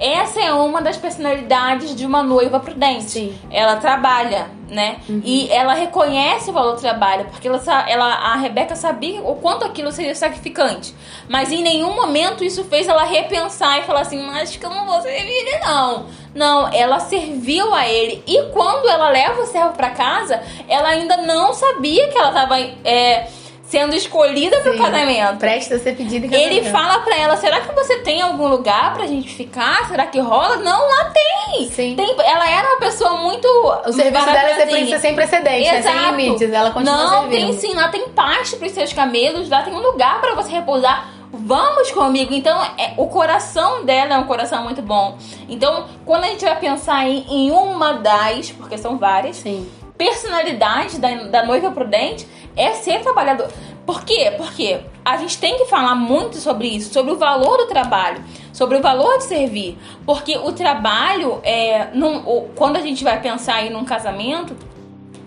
essa 0.00 0.40
é 0.40 0.50
uma 0.50 0.80
das 0.80 0.96
personalidades 0.96 1.94
de 1.94 2.06
uma 2.06 2.22
noiva 2.22 2.58
prudente. 2.58 3.10
Sim. 3.10 3.38
Ela 3.50 3.76
trabalha, 3.76 4.50
né? 4.66 4.96
E 5.22 5.50
ela 5.50 5.74
reconhece 5.74 6.48
o 6.48 6.52
valor 6.54 6.74
do 6.74 6.80
trabalho, 6.80 7.26
porque 7.26 7.46
ela, 7.46 7.60
ela, 7.86 8.06
a 8.06 8.36
Rebeca 8.36 8.74
sabia 8.74 9.20
o 9.20 9.36
quanto 9.36 9.64
aquilo 9.64 9.92
seria 9.92 10.14
sacrificante. 10.14 10.94
Mas 11.28 11.52
em 11.52 11.62
nenhum 11.62 11.94
momento 11.94 12.42
isso 12.42 12.64
fez 12.64 12.88
ela 12.88 13.04
repensar 13.04 13.78
e 13.78 13.82
falar 13.82 14.00
assim, 14.00 14.22
mas 14.22 14.56
que 14.56 14.64
eu 14.64 14.70
não 14.70 14.86
vou 14.86 15.02
servir 15.02 15.30
ele, 15.30 15.58
não. 15.58 16.06
Não, 16.34 16.72
ela 16.72 16.98
serviu 17.00 17.74
a 17.74 17.86
ele. 17.86 18.22
E 18.26 18.42
quando 18.52 18.88
ela 18.88 19.10
leva 19.10 19.42
o 19.42 19.46
servo 19.46 19.74
pra 19.74 19.90
casa, 19.90 20.40
ela 20.66 20.88
ainda 20.88 21.18
não 21.18 21.52
sabia 21.52 22.08
que 22.08 22.16
ela 22.16 22.32
tava 22.32 22.58
é, 22.58 23.28
sendo 23.70 23.94
escolhida 23.94 24.58
pro 24.60 24.72
Sim. 24.72 24.78
casamento. 24.78 25.38
Presta 25.38 25.76
a 25.76 25.78
ser 25.78 25.96
pedida 25.96 26.26
em 26.26 26.28
casamento. 26.28 26.52
Ele 26.56 26.70
fala 26.70 26.98
pra 27.00 27.16
ela: 27.16 27.36
será 27.36 27.60
que 27.60 27.72
você 27.74 27.98
tem 28.00 28.20
algum 28.20 28.48
lugar 28.48 28.92
pra 28.94 29.06
gente 29.06 29.28
ficar? 29.32 29.88
Será 29.88 30.06
que 30.06 30.18
rola? 30.18 30.56
Não, 30.56 30.88
lá 30.88 31.04
tem. 31.12 31.70
Sim. 31.70 31.94
Tem- 31.96 32.14
ela 32.24 32.50
era 32.50 32.68
uma 32.68 32.78
pessoa 32.80 33.16
muito. 33.18 33.46
O 33.86 33.92
serviço 33.92 34.26
dela 34.26 34.50
é 34.50 34.66
princesa 34.66 34.98
sem 34.98 35.14
precedentes, 35.14 35.72
né? 35.72 35.82
Sem 35.82 36.10
limites. 36.10 36.52
Ela 36.52 36.70
continua 36.72 36.96
Não, 36.96 37.20
servindo. 37.22 37.30
tem 37.30 37.52
sim, 37.58 37.74
lá 37.74 37.88
tem 37.88 38.08
pasto 38.08 38.56
pros 38.56 38.72
seus 38.72 38.92
camelos, 38.92 39.48
lá 39.48 39.62
tem 39.62 39.72
um 39.72 39.80
lugar 39.80 40.20
pra 40.20 40.34
você 40.34 40.50
repousar. 40.50 41.08
Vamos 41.32 41.92
comigo. 41.92 42.34
Então, 42.34 42.60
é, 42.76 42.92
o 42.96 43.06
coração 43.06 43.84
dela 43.84 44.14
é 44.14 44.18
um 44.18 44.24
coração 44.24 44.64
muito 44.64 44.82
bom. 44.82 45.16
Então, 45.48 45.86
quando 46.04 46.24
a 46.24 46.26
gente 46.26 46.44
vai 46.44 46.56
pensar 46.58 47.06
em, 47.08 47.24
em 47.28 47.50
uma 47.52 47.92
das, 47.92 48.50
porque 48.50 48.76
são 48.76 48.98
várias, 48.98 49.36
Sim. 49.36 49.68
personalidade 49.96 50.98
da, 50.98 51.08
da 51.14 51.44
noiva 51.44 51.70
prudente 51.70 52.26
é 52.56 52.72
ser 52.72 53.00
trabalhador. 53.00 53.48
Por 53.86 54.04
quê? 54.04 54.32
Porque 54.36 54.80
a 55.04 55.16
gente 55.16 55.38
tem 55.38 55.56
que 55.56 55.64
falar 55.64 55.94
muito 55.94 56.36
sobre 56.36 56.68
isso, 56.68 56.92
sobre 56.92 57.12
o 57.12 57.16
valor 57.16 57.58
do 57.58 57.66
trabalho, 57.66 58.22
sobre 58.52 58.76
o 58.76 58.82
valor 58.82 59.18
de 59.18 59.24
servir. 59.24 59.78
Porque 60.06 60.36
o 60.38 60.52
trabalho, 60.52 61.40
é, 61.42 61.88
num, 61.92 62.48
quando 62.54 62.76
a 62.76 62.80
gente 62.80 63.02
vai 63.02 63.20
pensar 63.20 63.54
aí 63.54 63.70
num 63.70 63.84
casamento, 63.84 64.54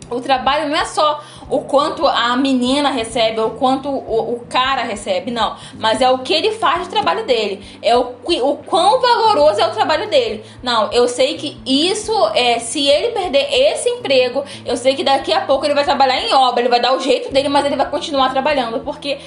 o 0.09 0.21
trabalho 0.21 0.69
não 0.69 0.77
é 0.77 0.85
só 0.85 1.21
o 1.49 1.61
quanto 1.61 2.07
a 2.07 2.35
menina 2.35 2.89
recebe 2.89 3.39
ou 3.39 3.51
quanto 3.51 3.89
o, 3.89 4.33
o 4.33 4.39
cara 4.49 4.83
recebe, 4.83 5.31
não. 5.31 5.55
Mas 5.77 6.01
é 6.01 6.09
o 6.09 6.19
que 6.19 6.33
ele 6.33 6.51
faz 6.51 6.87
do 6.87 6.91
trabalho 6.91 7.25
dele. 7.25 7.63
É 7.81 7.95
o, 7.97 8.13
o 8.25 8.57
quão 8.57 8.99
valoroso 8.99 9.61
é 9.61 9.67
o 9.67 9.71
trabalho 9.71 10.09
dele. 10.09 10.43
Não, 10.61 10.91
eu 10.91 11.07
sei 11.07 11.35
que 11.35 11.57
isso 11.65 12.13
é. 12.33 12.59
Se 12.59 12.87
ele 12.87 13.09
perder 13.09 13.47
esse 13.51 13.89
emprego, 13.89 14.43
eu 14.65 14.77
sei 14.77 14.95
que 14.95 15.03
daqui 15.03 15.33
a 15.33 15.41
pouco 15.41 15.65
ele 15.65 15.73
vai 15.73 15.83
trabalhar 15.83 16.19
em 16.19 16.33
obra, 16.33 16.61
ele 16.61 16.69
vai 16.69 16.79
dar 16.79 16.93
o 16.93 16.99
jeito 16.99 17.31
dele, 17.31 17.49
mas 17.49 17.65
ele 17.65 17.75
vai 17.75 17.89
continuar 17.89 18.29
trabalhando. 18.31 18.79
Porque 18.81 19.19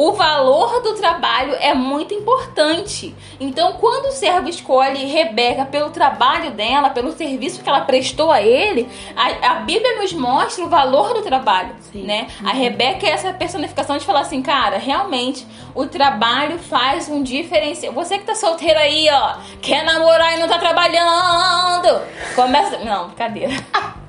o 0.00 0.12
valor 0.12 0.80
do 0.80 0.94
trabalho 0.94 1.54
é 1.60 1.74
muito 1.74 2.14
importante. 2.14 3.14
Então, 3.38 3.74
quando 3.74 4.06
o 4.06 4.12
servo 4.12 4.48
escolhe 4.48 5.04
Rebeca 5.04 5.66
pelo 5.66 5.90
trabalho 5.90 6.52
dela, 6.52 6.88
pelo 6.88 7.12
serviço 7.12 7.62
que 7.62 7.68
ela 7.68 7.82
prestou 7.82 8.30
a 8.30 8.40
ele, 8.40 8.88
a, 9.14 9.50
a 9.50 9.54
Bíblia 9.56 10.00
nos 10.00 10.14
mostra 10.14 10.64
o 10.64 10.70
valor 10.70 11.12
do 11.12 11.20
trabalho, 11.20 11.59
Sim. 11.92 12.02
né? 12.02 12.26
A 12.44 12.52
Rebeca 12.52 13.06
é 13.06 13.10
essa 13.10 13.32
personificação 13.32 13.98
de 13.98 14.04
falar 14.04 14.20
assim, 14.20 14.42
cara, 14.42 14.78
realmente 14.78 15.46
o 15.74 15.86
trabalho 15.86 16.58
faz 16.58 17.08
um 17.08 17.22
diferencial. 17.22 17.92
Você 17.92 18.18
que 18.18 18.24
tá 18.24 18.34
solteiro 18.34 18.78
aí, 18.78 19.08
ó, 19.10 19.36
quer 19.60 19.84
namorar 19.84 20.36
e 20.36 20.40
não 20.40 20.48
tá 20.48 20.58
trabalhando, 20.58 22.00
começa, 22.34 22.78
não, 22.78 23.06
brincadeira. 23.08 23.52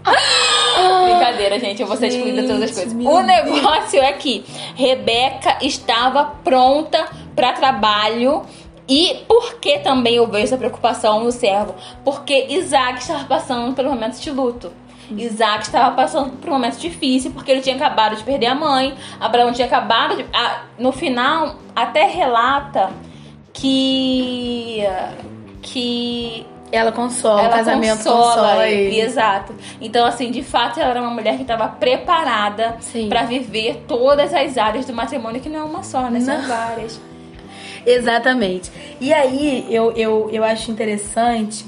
Brincadeira, 1.05 1.59
gente, 1.59 1.81
eu 1.81 1.87
vou 1.87 1.95
ser 1.95 2.07
excluída 2.07 2.41
de 2.41 2.47
todas 2.47 2.63
as 2.63 2.71
coisas. 2.71 2.93
O 2.93 3.21
negócio 3.21 4.01
é 4.01 4.11
que 4.13 4.43
Rebeca 4.75 5.57
estava 5.61 6.25
pronta 6.43 7.07
para 7.35 7.53
trabalho. 7.53 8.43
E 8.87 9.23
por 9.27 9.59
que 9.59 9.79
também 9.79 10.15
eu 10.15 10.27
vejo 10.27 10.45
essa 10.45 10.57
preocupação 10.57 11.23
no 11.23 11.31
servo? 11.31 11.75
Porque 12.03 12.47
Isaac 12.49 12.99
estava 12.99 13.23
passando 13.25 13.73
por 13.73 13.85
momentos 13.85 14.19
de 14.19 14.29
luto. 14.31 14.73
Isaac 15.17 15.63
estava 15.63 15.95
passando 15.95 16.31
por 16.37 16.49
um 16.49 16.53
momento 16.53 16.77
difícil 16.77 17.31
porque 17.31 17.51
ele 17.51 17.61
tinha 17.61 17.75
acabado 17.75 18.15
de 18.15 18.23
perder 18.23 18.47
a 18.47 18.55
mãe. 18.55 18.93
Abraão 19.19 19.51
tinha 19.51 19.67
acabado 19.67 20.15
de. 20.15 20.25
ah, 20.33 20.63
no 20.77 20.91
final, 20.91 21.55
até 21.75 22.05
relata 22.05 22.89
que. 23.53 24.83
que 25.61 26.45
Ela 26.71 26.91
consola, 26.91 27.41
o 27.41 27.45
ela 27.45 27.57
casamento 27.57 27.97
consola, 27.97 28.33
consola 28.33 28.67
ele. 28.67 28.95
ele. 28.95 29.01
Exato. 29.01 29.55
Então, 29.79 30.05
assim, 30.05 30.31
de 30.31 30.43
fato, 30.43 30.79
ela 30.79 30.91
era 30.91 31.01
uma 31.01 31.11
mulher 31.11 31.35
que 31.35 31.41
estava 31.43 31.67
preparada 31.67 32.77
para 33.09 33.23
viver 33.23 33.83
todas 33.87 34.33
as 34.33 34.57
áreas 34.57 34.85
do 34.85 34.93
matrimônio, 34.93 35.41
que 35.41 35.49
não 35.49 35.59
é 35.59 35.63
uma 35.63 35.83
só, 35.83 36.09
né? 36.09 36.19
São 36.19 36.41
várias. 36.47 36.99
Exatamente. 37.85 38.71
E 38.99 39.11
aí 39.13 39.65
eu, 39.69 39.91
eu, 39.93 40.29
eu 40.31 40.43
acho 40.43 40.69
interessante 40.69 41.65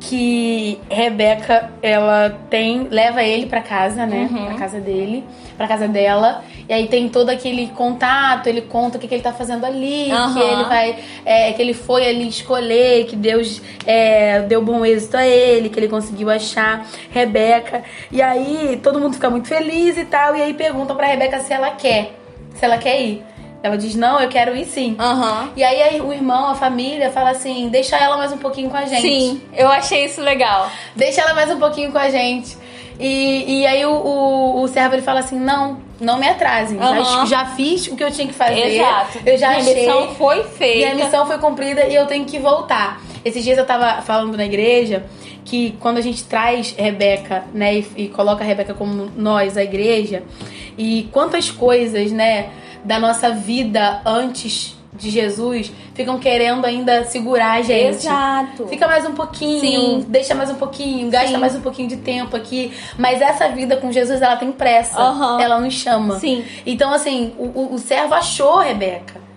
que 0.00 0.80
Rebeca 0.88 1.70
ela 1.82 2.34
tem 2.48 2.88
leva 2.90 3.22
ele 3.22 3.46
pra 3.46 3.60
casa, 3.60 4.06
né? 4.06 4.28
Uhum. 4.30 4.46
Pra 4.46 4.54
casa 4.54 4.80
dele, 4.80 5.22
pra 5.58 5.68
casa 5.68 5.86
dela. 5.86 6.42
E 6.66 6.72
aí 6.72 6.88
tem 6.88 7.08
todo 7.08 7.28
aquele 7.28 7.66
contato, 7.68 8.46
ele 8.46 8.62
conta 8.62 8.96
o 8.96 9.00
que, 9.00 9.06
que 9.06 9.14
ele 9.14 9.22
tá 9.22 9.32
fazendo 9.32 9.64
ali, 9.66 10.10
Aham. 10.10 10.32
que 10.32 10.40
ele 10.40 10.64
vai, 10.64 10.96
é, 11.24 11.52
que 11.52 11.60
ele 11.60 11.74
foi 11.74 12.08
ali 12.08 12.28
escolher, 12.28 13.04
que 13.06 13.14
Deus 13.14 13.60
é, 13.86 14.40
deu 14.40 14.62
bom 14.62 14.84
êxito 14.86 15.18
a 15.18 15.26
ele, 15.26 15.68
que 15.68 15.78
ele 15.78 15.88
conseguiu 15.88 16.30
achar 16.30 16.86
Rebeca. 17.10 17.84
E 18.10 18.22
aí 18.22 18.80
todo 18.82 18.98
mundo 18.98 19.14
fica 19.14 19.28
muito 19.28 19.48
feliz 19.48 19.98
e 19.98 20.04
tal. 20.06 20.34
E 20.34 20.40
aí 20.40 20.54
perguntam 20.54 20.96
pra 20.96 21.06
Rebeca 21.06 21.40
se 21.40 21.52
ela 21.52 21.70
quer, 21.72 22.14
se 22.54 22.64
ela 22.64 22.78
quer 22.78 23.00
ir. 23.02 23.22
Ela 23.62 23.76
diz 23.76 23.94
não, 23.94 24.20
eu 24.20 24.28
quero 24.28 24.56
ir 24.56 24.64
sim. 24.64 24.96
Aham. 24.98 25.50
E 25.54 25.62
aí, 25.62 26.00
o 26.00 26.12
irmão, 26.12 26.46
a 26.46 26.54
família, 26.54 27.10
fala 27.10 27.30
assim: 27.30 27.68
deixa 27.68 27.96
ela 27.96 28.16
mais 28.16 28.32
um 28.32 28.38
pouquinho 28.38 28.70
com 28.70 28.76
a 28.76 28.86
gente. 28.86 29.02
Sim, 29.02 29.42
eu 29.54 29.68
achei 29.68 30.04
isso 30.06 30.20
legal. 30.20 30.70
Deixa 30.96 31.20
ela 31.20 31.34
mais 31.34 31.50
um 31.50 31.58
pouquinho 31.58 31.92
com 31.92 31.98
a 31.98 32.08
gente. 32.08 32.56
E, 32.98 33.60
e 33.60 33.66
aí 33.66 33.84
o, 33.84 33.92
o, 33.92 34.62
o 34.62 34.68
servo 34.68 34.94
ele 34.94 35.02
fala 35.02 35.20
assim: 35.20 35.38
não, 35.38 35.78
não 36.00 36.18
me 36.18 36.28
atrasem. 36.28 36.78
Já, 36.78 36.84
Aham. 36.84 37.26
já 37.26 37.46
fiz 37.46 37.86
o 37.88 37.96
que 37.96 38.04
eu 38.04 38.10
tinha 38.10 38.26
que 38.26 38.34
fazer. 38.34 38.76
Exato. 38.76 39.18
Eu 39.26 39.36
já 39.36 39.50
Minha 39.50 39.60
achei. 39.60 39.74
missão 39.74 40.14
foi 40.14 40.44
feita. 40.44 40.94
Minha 40.94 41.04
missão 41.06 41.26
foi 41.26 41.38
cumprida 41.38 41.86
e 41.86 41.94
eu 41.94 42.06
tenho 42.06 42.24
que 42.24 42.38
voltar. 42.38 43.00
Esses 43.24 43.44
dias 43.44 43.58
eu 43.58 43.66
tava 43.66 44.00
falando 44.02 44.36
na 44.36 44.44
igreja 44.46 45.04
que 45.44 45.76
quando 45.80 45.98
a 45.98 46.00
gente 46.00 46.24
traz 46.24 46.74
Rebeca, 46.76 47.44
né, 47.52 47.76
e, 47.76 47.86
e 47.96 48.08
coloca 48.08 48.44
a 48.44 48.46
Rebeca 48.46 48.72
como 48.72 49.10
nós, 49.16 49.56
a 49.56 49.64
igreja, 49.64 50.22
e 50.78 51.08
quantas 51.12 51.50
coisas, 51.50 52.12
né, 52.12 52.50
da 52.84 52.98
nossa 52.98 53.30
vida 53.30 54.00
antes 54.04 54.76
de 54.92 55.10
Jesus 55.10 55.72
ficam 55.94 56.18
querendo 56.18 56.64
ainda 56.64 57.04
segurar 57.04 57.52
a 57.52 57.62
gente. 57.62 58.06
Exato. 58.06 58.66
Fica 58.66 58.86
mais 58.86 59.06
um 59.06 59.14
pouquinho, 59.14 59.60
Sim. 59.60 60.04
deixa 60.08 60.34
mais 60.34 60.50
um 60.50 60.56
pouquinho, 60.56 61.10
gasta 61.10 61.28
Sim. 61.28 61.36
mais 61.36 61.54
um 61.54 61.60
pouquinho 61.60 61.88
de 61.88 61.96
tempo 61.96 62.36
aqui. 62.36 62.72
Mas 62.98 63.20
essa 63.20 63.48
vida 63.48 63.76
com 63.76 63.90
Jesus, 63.90 64.20
ela 64.20 64.36
tem 64.36 64.52
pressa. 64.52 65.00
Aham. 65.00 65.40
Ela 65.40 65.60
nos 65.60 65.74
chama. 65.74 66.18
Sim. 66.18 66.44
Então, 66.66 66.92
assim, 66.92 67.32
o, 67.38 67.44
o, 67.44 67.74
o 67.74 67.78
servo 67.78 68.14
achou 68.14 68.58
Rebeca. 68.58 69.29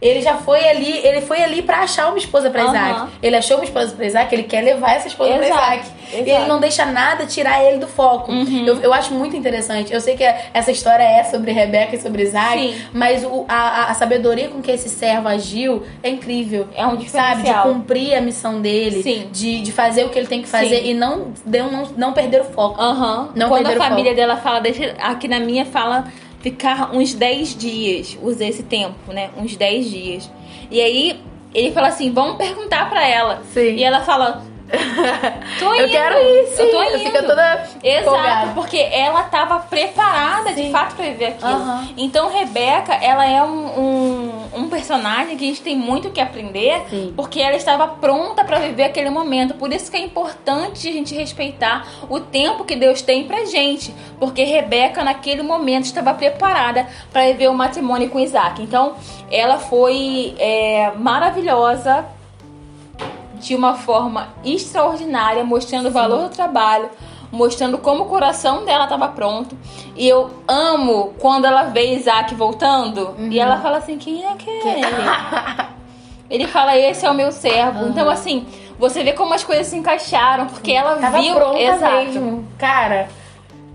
Ele 0.00 0.22
já 0.22 0.34
foi 0.38 0.66
ali, 0.68 0.98
ele 1.06 1.20
foi 1.20 1.42
ali 1.42 1.60
pra 1.60 1.80
achar 1.80 2.08
uma 2.08 2.16
esposa 2.18 2.48
pra 2.48 2.62
Aham. 2.62 2.70
Isaac. 2.74 3.10
Ele 3.22 3.36
achou 3.36 3.56
uma 3.58 3.64
esposa 3.64 3.94
pra 3.94 4.06
Isaac, 4.06 4.34
ele 4.34 4.44
quer 4.44 4.62
levar 4.62 4.92
essa 4.94 5.08
esposa 5.08 5.34
pra 5.34 5.46
Isaac. 5.46 5.84
E 6.12 6.16
exato. 6.16 6.28
ele 6.30 6.46
não 6.46 6.58
deixa 6.58 6.86
nada 6.86 7.26
tirar 7.26 7.62
ele 7.62 7.78
do 7.78 7.86
foco. 7.86 8.32
Uhum. 8.32 8.64
Eu, 8.66 8.80
eu 8.80 8.94
acho 8.94 9.12
muito 9.14 9.36
interessante. 9.36 9.92
Eu 9.92 10.00
sei 10.00 10.16
que 10.16 10.24
essa 10.54 10.70
história 10.72 11.02
é 11.04 11.22
sobre 11.24 11.52
Rebeca 11.52 11.94
e 11.96 12.00
sobre 12.00 12.22
Isaac, 12.22 12.58
Sim. 12.58 12.82
mas 12.92 13.22
o- 13.24 13.44
a, 13.48 13.90
a- 13.90 13.94
sabedoria 13.94 14.48
com 14.48 14.62
que 14.62 14.70
esse 14.70 14.88
servo 14.88 15.28
agiu 15.28 15.82
é 16.02 16.08
incrível. 16.08 16.66
É 16.74 16.84
um 16.86 16.90
Sabe, 16.90 16.96
de 16.98 17.04
diferencial. 17.04 17.62
cumprir 17.64 18.14
a 18.14 18.20
missão 18.20 18.60
dele, 18.60 19.02
Sim. 19.02 19.28
De, 19.30 19.60
de 19.60 19.70
fazer 19.72 20.04
o 20.04 20.08
que 20.08 20.18
ele 20.18 20.26
tem 20.28 20.40
que 20.42 20.48
fazer 20.48 20.80
Sim. 20.80 20.90
e 20.90 20.94
não, 20.94 21.32
não, 21.44 21.84
não 21.96 22.12
perder 22.12 22.40
o 22.40 22.44
foco. 22.44 22.80
Aham. 22.80 23.28
Não 23.34 23.48
Quando 23.48 23.66
a 23.66 23.76
família 23.76 24.14
dela 24.14 24.36
fala, 24.36 24.60
deixa, 24.60 24.94
aqui 24.98 25.28
na 25.28 25.38
minha 25.38 25.66
fala 25.66 26.04
ficar 26.40 26.90
uns 26.94 27.14
10 27.14 27.56
dias. 27.56 28.18
Usei 28.22 28.48
esse 28.48 28.62
tempo, 28.62 29.12
né? 29.12 29.30
Uns 29.36 29.56
10 29.56 29.90
dias. 29.90 30.30
E 30.70 30.80
aí 30.80 31.20
ele 31.54 31.72
fala 31.72 31.88
assim: 31.88 32.12
vamos 32.12 32.36
perguntar 32.36 32.88
pra 32.88 33.06
ela. 33.06 33.42
Sim. 33.52 33.74
E 33.76 33.84
ela 33.84 34.00
fala: 34.00 34.42
tô 35.58 35.74
indo. 35.74 35.82
Eu 35.82 35.88
quero 35.90 36.16
ir, 36.18 36.46
sim. 36.48 36.62
Eu 36.62 36.70
tô 36.70 36.82
indo. 36.84 36.98
Fica 37.00 37.22
toda 37.22 37.66
Exato, 37.82 38.08
empolgada. 38.08 38.52
porque 38.54 38.76
ela 38.78 39.22
tava 39.24 39.58
preparada 39.60 40.52
de 40.52 40.62
Sim. 40.62 40.70
fato 40.72 40.94
pra 40.94 41.04
viver 41.06 41.26
aquilo. 41.26 41.50
Aham. 41.50 41.88
Então, 41.96 42.30
Rebeca, 42.30 42.94
ela 42.94 43.26
é 43.26 43.42
um, 43.42 43.80
um, 43.80 44.09
um 44.60 44.68
personagem 44.68 45.36
que 45.36 45.44
a 45.44 45.48
gente 45.48 45.62
tem 45.62 45.76
muito 45.76 46.10
que 46.10 46.20
aprender, 46.20 46.82
Sim. 46.88 47.12
porque 47.16 47.40
ela 47.40 47.56
estava 47.56 47.88
pronta 47.88 48.44
pra 48.44 48.58
viver 48.58 48.84
aquele 48.84 49.10
momento. 49.10 49.54
Por 49.54 49.72
isso 49.72 49.90
que 49.90 49.96
é 49.96 50.00
importante 50.00 50.88
a 50.88 50.92
gente 50.92 51.14
respeitar 51.14 51.86
o 52.08 52.20
tempo 52.20 52.64
que 52.64 52.76
Deus 52.76 53.02
tem 53.02 53.24
pra 53.24 53.44
gente, 53.46 53.94
porque 54.18 54.44
Rebeca, 54.44 55.02
naquele 55.02 55.42
momento, 55.42 55.84
estava 55.84 56.12
preparada 56.14 56.86
pra 57.10 57.24
viver 57.26 57.48
o 57.48 57.54
matrimônio 57.54 58.10
com 58.10 58.20
Isaac. 58.20 58.62
Então, 58.62 58.94
ela 59.30 59.58
foi 59.58 60.34
é, 60.38 60.92
maravilhosa 60.96 62.04
de 63.40 63.54
uma 63.54 63.74
forma 63.74 64.28
extraordinária, 64.44 65.42
mostrando 65.42 65.88
o 65.88 65.90
valor 65.90 66.28
do 66.28 66.28
trabalho, 66.28 66.90
mostrando 67.32 67.78
como 67.78 68.04
o 68.04 68.06
coração 68.06 68.64
dela 68.64 68.84
estava 68.84 69.08
pronto. 69.08 69.56
E 69.96 70.08
eu 70.08 70.30
amo 70.48 71.14
quando 71.18 71.44
ela 71.44 71.64
vê 71.64 71.94
Isaac 71.94 72.34
voltando 72.34 73.14
e 73.18 73.38
ela 73.38 73.58
fala 73.58 73.78
assim: 73.78 73.98
quem 73.98 74.24
é 74.24 74.28
aquele? 74.32 74.80
Ele 76.28 76.46
fala: 76.46 76.76
esse 76.76 77.04
é 77.04 77.10
o 77.10 77.14
meu 77.14 77.32
servo. 77.32 77.88
Então, 77.88 78.08
assim, 78.08 78.46
você 78.78 79.02
vê 79.02 79.12
como 79.12 79.34
as 79.34 79.42
coisas 79.42 79.66
se 79.66 79.76
encaixaram, 79.76 80.46
porque 80.46 80.72
ela 80.72 80.96
Tava 80.96 81.20
viu. 81.20 81.34
pronta 81.34 81.58
Exato. 81.60 81.94
mesmo. 81.96 82.48
Cara, 82.56 83.08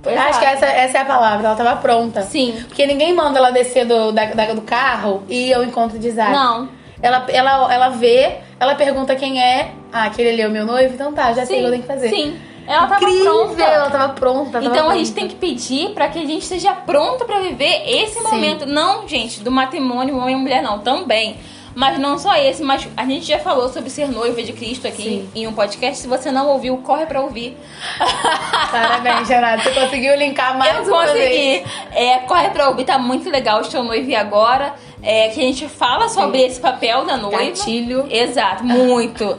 Exato. 0.06 0.30
acho 0.30 0.40
que 0.40 0.46
essa, 0.46 0.66
essa 0.66 0.98
é 1.00 1.02
a 1.02 1.06
palavra. 1.06 1.48
Ela 1.48 1.56
tava 1.56 1.76
pronta. 1.78 2.22
Sim. 2.22 2.56
Porque 2.68 2.86
ninguém 2.86 3.14
manda 3.14 3.40
ela 3.40 3.52
descer 3.52 3.86
do, 3.86 4.12
da, 4.14 4.26
da- 4.28 4.54
do 4.54 4.62
carro 4.62 5.24
e 5.28 5.50
ir 5.50 5.54
ao 5.54 5.64
encontro 5.64 6.00
de 6.00 6.08
Isaac. 6.08 6.32
Não. 6.32 6.70
Ela, 7.02 7.26
ela, 7.30 7.74
ela 7.74 7.90
vê, 7.90 8.38
ela 8.58 8.74
pergunta 8.74 9.16
quem 9.18 9.42
é. 9.44 9.72
Ah, 9.92 10.06
aquele 10.06 10.30
ali 10.30 10.42
é 10.42 10.48
o 10.48 10.52
meu 10.52 10.66
noivo? 10.66 10.94
Então 10.94 11.12
tá, 11.14 11.34
já 11.34 11.46
sei 11.46 11.58
o 11.58 11.60
que 11.60 11.66
eu 11.66 11.70
tenho 11.72 11.82
que 11.82 11.88
fazer. 11.88 12.10
Sim. 12.10 12.38
Ela 12.68 12.88
tava 12.88 13.04
Incrível, 13.04 13.46
pronta. 13.46 13.64
ela 13.64 13.90
tava 13.90 14.14
pronta. 14.14 14.52
tava 14.54 14.66
Então 14.66 14.90
a 14.90 14.96
gente 14.96 15.12
pronta. 15.12 15.20
tem 15.22 15.28
que 15.30 15.36
pedir 15.36 15.90
pra 15.92 16.08
que 16.10 16.20
a 16.20 16.26
gente 16.26 16.42
esteja 16.44 16.74
pronta 16.74 17.24
pra 17.26 17.40
viver 17.40 17.84
esse 17.88 18.16
Sim. 18.20 18.24
momento. 18.24 18.66
Não, 18.66 19.08
gente, 19.08 19.40
do 19.42 19.52
matrimônio 19.52 20.18
homem 20.18 20.36
e 20.36 20.40
mulher, 20.40 20.62
não, 20.64 20.80
também. 20.80 21.38
Mas 21.76 22.00
não 22.00 22.18
só 22.18 22.34
esse, 22.38 22.64
mas 22.64 22.88
a 22.96 23.04
gente 23.04 23.26
já 23.26 23.38
falou 23.38 23.68
sobre 23.68 23.90
ser 23.90 24.08
noiva 24.08 24.42
de 24.42 24.54
Cristo 24.54 24.88
aqui 24.88 25.04
Sim. 25.04 25.30
em 25.36 25.46
um 25.46 25.52
podcast. 25.52 25.98
Se 25.98 26.08
você 26.08 26.32
não 26.32 26.48
ouviu, 26.48 26.78
corre 26.78 27.06
pra 27.06 27.20
ouvir. 27.20 27.58
Parabéns, 28.72 29.28
Renato. 29.28 29.64
Você 29.64 29.72
conseguiu 29.72 30.16
linkar 30.16 30.58
mais 30.58 30.88
Eu 30.88 30.94
uma 30.94 31.06
vez. 31.08 31.62
consegui. 31.62 31.66
É, 31.92 32.20
corre 32.20 32.50
pra 32.52 32.70
ouvir, 32.70 32.86
tá 32.86 32.98
muito 32.98 33.30
legal. 33.30 33.60
Estou 33.62 33.84
noiva 33.84 34.18
agora. 34.18 34.74
É, 35.02 35.30
que 35.30 35.40
a 35.40 35.44
gente 35.44 35.68
fala 35.68 36.10
sobre 36.10 36.42
esse 36.42 36.60
papel 36.60 37.06
da 37.06 37.18
noiva. 37.18 37.44
Gatilho. 37.44 38.08
Exato, 38.10 38.64
muito. 38.64 39.38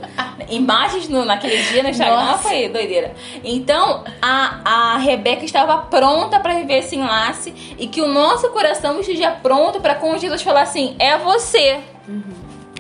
Imagens 0.49 1.09
no, 1.09 1.25
naquele 1.25 1.61
dia 1.65 1.83
no 1.83 1.89
Instagram 1.89 2.25
Nossa. 2.25 2.49
foi 2.49 2.69
doideira. 2.69 3.15
Então, 3.43 4.05
a, 4.23 4.95
a 4.95 4.99
Rebeca 4.99 5.45
estava 5.45 5.79
pronta 5.79 6.39
pra 6.39 6.55
viver 6.55 6.79
esse 6.79 6.95
enlace 6.95 7.75
e 7.79 7.87
que 7.89 8.01
o 8.01 8.09
nosso 8.09 8.49
coração 8.51 9.01
esteja 9.01 9.31
pronto 9.31 9.81
pra 9.81 9.95
com 9.95 10.17
Jesus 10.19 10.43
falar 10.43 10.63
assim: 10.63 10.95
é 10.99 11.19
você. 11.19 11.81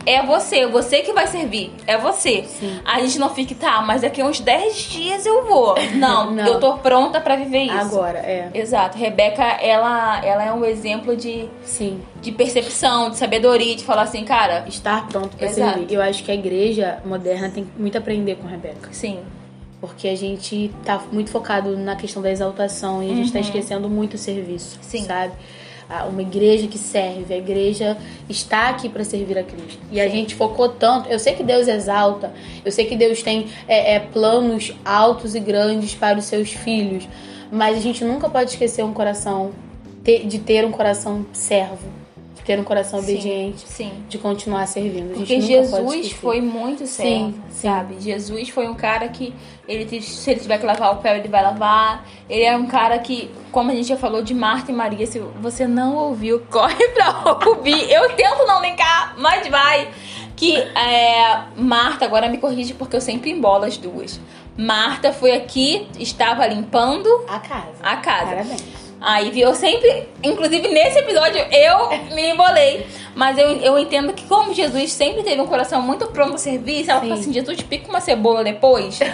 É 0.06 0.22
você, 0.22 0.66
você 0.68 1.00
que 1.00 1.12
vai 1.12 1.26
servir. 1.26 1.72
É 1.86 1.98
você. 1.98 2.44
Sim. 2.44 2.78
A 2.84 3.00
gente 3.00 3.18
não 3.18 3.28
fique, 3.34 3.54
tá, 3.56 3.82
mas 3.82 4.02
daqui 4.02 4.20
a 4.20 4.24
uns 4.24 4.38
10 4.38 4.76
dias 4.76 5.26
eu 5.26 5.44
vou. 5.44 5.74
Não, 5.96 6.30
Não. 6.32 6.46
eu 6.46 6.60
tô 6.60 6.74
pronta 6.78 7.20
pra 7.20 7.34
viver 7.34 7.64
isso. 7.64 7.76
Agora, 7.76 8.18
é. 8.20 8.48
Exato. 8.54 8.96
Rebeca, 8.96 9.42
ela, 9.42 10.24
ela 10.24 10.44
é 10.44 10.52
um 10.52 10.64
exemplo 10.64 11.16
de, 11.16 11.48
Sim. 11.64 12.00
de 12.22 12.30
percepção, 12.30 13.10
de 13.10 13.16
sabedoria, 13.16 13.74
de 13.74 13.82
falar 13.84 14.02
assim, 14.02 14.24
cara, 14.24 14.64
Estar 14.68 15.08
pronto 15.08 15.36
pra 15.36 15.48
Exato. 15.48 15.78
servir. 15.78 15.92
Eu 15.94 16.00
acho 16.00 16.22
que 16.22 16.30
a 16.30 16.34
igreja 16.34 16.98
moderna 17.04 17.50
tem 17.50 17.66
muito 17.76 17.96
a 17.96 17.98
aprender 17.98 18.36
com 18.36 18.46
Rebeca. 18.46 18.88
sim, 18.92 19.18
Porque 19.80 20.06
a 20.08 20.16
gente 20.16 20.70
tá 20.84 21.02
muito 21.10 21.30
focado 21.30 21.76
na 21.76 21.96
questão 21.96 22.22
da 22.22 22.30
exaltação 22.30 23.02
e 23.02 23.10
a 23.10 23.14
gente 23.14 23.32
tá 23.32 23.40
esquecendo 23.40 23.88
muito 23.90 24.14
o 24.14 24.18
serviço. 24.18 24.76
Uhum. 24.76 24.82
Sim. 24.82 25.04
Sabe? 25.04 25.32
Ah, 25.34 25.65
Uma 26.08 26.22
igreja 26.22 26.66
que 26.66 26.78
serve, 26.78 27.32
a 27.32 27.36
igreja 27.36 27.96
está 28.28 28.68
aqui 28.68 28.88
para 28.88 29.04
servir 29.04 29.38
a 29.38 29.42
Cristo. 29.42 29.78
E 29.90 30.00
a 30.00 30.08
gente 30.08 30.34
focou 30.34 30.68
tanto. 30.68 31.08
Eu 31.08 31.18
sei 31.18 31.34
que 31.34 31.44
Deus 31.44 31.68
exalta, 31.68 32.32
eu 32.64 32.72
sei 32.72 32.86
que 32.86 32.96
Deus 32.96 33.22
tem 33.22 33.46
é, 33.68 33.94
é, 33.94 34.00
planos 34.00 34.74
altos 34.84 35.34
e 35.34 35.40
grandes 35.40 35.94
para 35.94 36.18
os 36.18 36.24
seus 36.24 36.50
filhos, 36.50 37.08
mas 37.50 37.76
a 37.76 37.80
gente 37.80 38.04
nunca 38.04 38.28
pode 38.28 38.50
esquecer 38.50 38.84
um 38.84 38.92
coração, 38.92 39.52
de 40.02 40.38
ter 40.38 40.64
um 40.64 40.72
coração 40.72 41.26
servo, 41.32 42.05
de 42.36 42.42
ter 42.42 42.60
um 42.60 42.64
coração 42.64 43.00
Sim. 43.00 43.12
obediente, 43.14 43.66
sim. 43.66 43.92
de 44.08 44.18
continuar 44.18 44.66
servindo. 44.66 45.12
A 45.12 45.14
gente 45.14 45.18
Porque 45.18 45.40
Jesus 45.40 46.12
foi 46.12 46.40
muito 46.40 46.86
servo, 46.86 47.32
Sim, 47.32 47.42
sim. 47.48 47.68
sabe? 47.68 47.96
Jesus 47.98 48.50
foi 48.50 48.68
um 48.68 48.74
cara 48.74 49.08
que 49.08 49.34
ele 49.66 50.00
se 50.02 50.30
ele 50.30 50.40
tiver 50.40 50.58
que 50.58 50.66
lavar 50.66 50.92
o 50.92 50.96
pé, 50.96 51.18
ele 51.18 51.28
vai 51.28 51.42
lavar. 51.42 52.06
Ele 52.28 52.44
é 52.44 52.56
um 52.56 52.66
cara 52.66 52.98
que, 52.98 53.30
como 53.50 53.70
a 53.70 53.74
gente 53.74 53.88
já 53.88 53.96
falou 53.96 54.22
de 54.22 54.34
Marta 54.34 54.70
e 54.70 54.74
Maria, 54.74 55.06
se 55.06 55.18
você 55.18 55.66
não 55.66 55.96
ouviu, 55.96 56.40
corre 56.50 56.88
pra 56.88 57.38
ouvir. 57.48 57.90
Eu 57.90 58.10
tento 58.14 58.46
não 58.46 58.60
linkar, 58.62 59.14
mas 59.18 59.48
vai. 59.48 59.88
Que 60.36 60.54
é, 60.58 61.44
Marta, 61.56 62.04
agora 62.04 62.28
me 62.28 62.36
corrige 62.36 62.74
porque 62.74 62.94
eu 62.94 63.00
sempre 63.00 63.30
embolo 63.30 63.64
as 63.64 63.78
duas. 63.78 64.20
Marta 64.56 65.12
foi 65.12 65.32
aqui, 65.32 65.88
estava 65.98 66.46
limpando 66.46 67.08
A 67.26 67.38
casa. 67.40 67.72
a 67.82 67.96
casa. 67.96 68.26
Parabéns. 68.26 68.85
Aí 69.06 69.30
viu, 69.30 69.46
eu 69.46 69.54
sempre, 69.54 70.08
inclusive 70.20 70.66
nesse 70.66 70.98
episódio, 70.98 71.38
eu 71.38 71.90
me 72.12 72.32
embolei. 72.32 72.84
Mas 73.14 73.38
eu, 73.38 73.52
eu 73.58 73.78
entendo 73.78 74.12
que 74.12 74.26
como 74.26 74.52
Jesus 74.52 74.92
sempre 74.92 75.22
teve 75.22 75.40
um 75.40 75.46
coração 75.46 75.80
muito 75.80 76.08
pronto 76.08 76.34
a 76.34 76.38
servir, 76.38 76.82
se 76.82 76.90
ela 76.90 77.00
Sim. 77.00 77.08
fala 77.10 77.20
assim, 77.20 77.32
Jesus, 77.32 77.62
pica 77.62 77.88
uma 77.88 78.00
cebola 78.00 78.42
depois. 78.42 78.98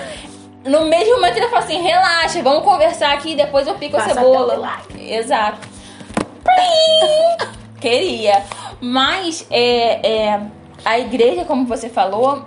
No 0.65 0.87
mesmo 0.87 1.17
momento 1.17 1.39
ele 1.39 1.49
fala 1.49 1.65
assim, 1.65 1.83
relaxa, 1.83 2.41
vamos 2.41 2.63
conversar 2.63 3.13
aqui, 3.15 3.35
depois 3.35 3.67
eu 3.67 3.75
pico 3.75 3.97
a 3.97 4.01
cebola. 4.03 4.81
Exato. 4.97 5.59
Queria. 7.81 8.45
Mas 8.81 9.45
é, 9.51 10.09
é, 10.09 10.41
a 10.85 11.01
igreja, 11.01 11.45
como 11.45 11.67
você 11.67 11.89
falou, 11.89 12.45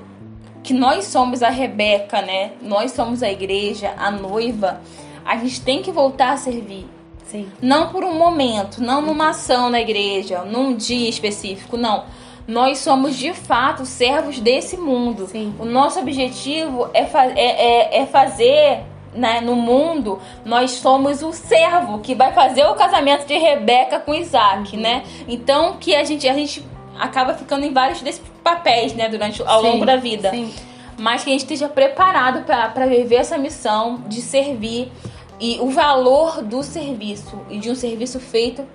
que 0.64 0.74
nós 0.74 1.04
somos 1.08 1.44
a 1.44 1.50
Rebeca, 1.50 2.22
né? 2.22 2.54
Nós 2.62 2.94
somos 2.94 3.22
a 3.22 3.30
igreja, 3.30 3.94
a 3.98 4.10
noiva. 4.10 4.80
A 5.26 5.36
gente 5.36 5.60
tem 5.60 5.82
que 5.82 5.92
voltar 5.92 6.32
a 6.32 6.38
servir. 6.38 6.95
Sim. 7.28 7.48
Não 7.62 7.90
por 7.90 8.04
um 8.04 8.14
momento, 8.14 8.82
não 8.82 9.02
numa 9.02 9.30
ação 9.30 9.70
na 9.70 9.82
igreja, 9.82 10.44
num 10.44 10.76
dia 10.76 11.10
específico, 11.10 11.76
não. 11.78 12.04
Nós 12.48 12.78
somos 12.80 13.16
de 13.16 13.34
fato 13.34 13.86
servos 13.86 14.40
desse 14.40 14.78
mundo. 14.78 15.26
Sim. 15.28 15.54
O 15.60 15.66
nosso 15.66 16.00
objetivo 16.00 16.88
é, 16.94 17.06
fa- 17.06 17.26
é, 17.26 17.98
é, 17.98 18.02
é 18.02 18.06
fazer 18.06 18.82
né, 19.16 19.40
no 19.42 19.56
mundo, 19.56 20.20
nós 20.44 20.72
somos 20.72 21.24
o 21.24 21.32
servo 21.32 22.00
que 22.00 22.14
vai 22.14 22.34
fazer 22.34 22.66
o 22.66 22.76
casamento 22.76 23.26
de 23.26 23.38
Rebeca 23.38 23.98
com 23.98 24.14
Isaac, 24.14 24.76
né? 24.76 25.04
Então 25.28 25.78
que 25.80 25.96
a 25.96 26.04
gente, 26.04 26.28
a 26.28 26.34
gente 26.34 26.64
acaba 27.00 27.34
ficando 27.34 27.66
em 27.66 27.72
vários 27.72 28.02
desses 28.02 28.22
papéis, 28.44 28.94
né, 28.94 29.08
durante 29.10 29.42
ao 29.42 29.62
Sim, 29.62 29.68
longo 29.72 29.86
da 29.86 29.96
vida 29.96 30.30
Sim. 30.32 30.54
mas 30.98 31.24
que 31.24 31.30
a 31.30 31.34
gente 31.34 31.42
esteja 31.44 31.68
preparado 31.70 32.44
para 32.44 32.86
viver 32.86 33.16
essa 33.16 33.38
missão 33.38 34.02
de 34.08 34.22
servir 34.22 34.92
e 35.40 35.60
o 35.60 35.70
valor 35.70 36.42
do 36.42 36.64
serviço 36.64 37.40
e 37.50 37.58
de 37.58 37.70
um 37.70 37.76
serviço 37.76 38.20
feito 38.20 38.66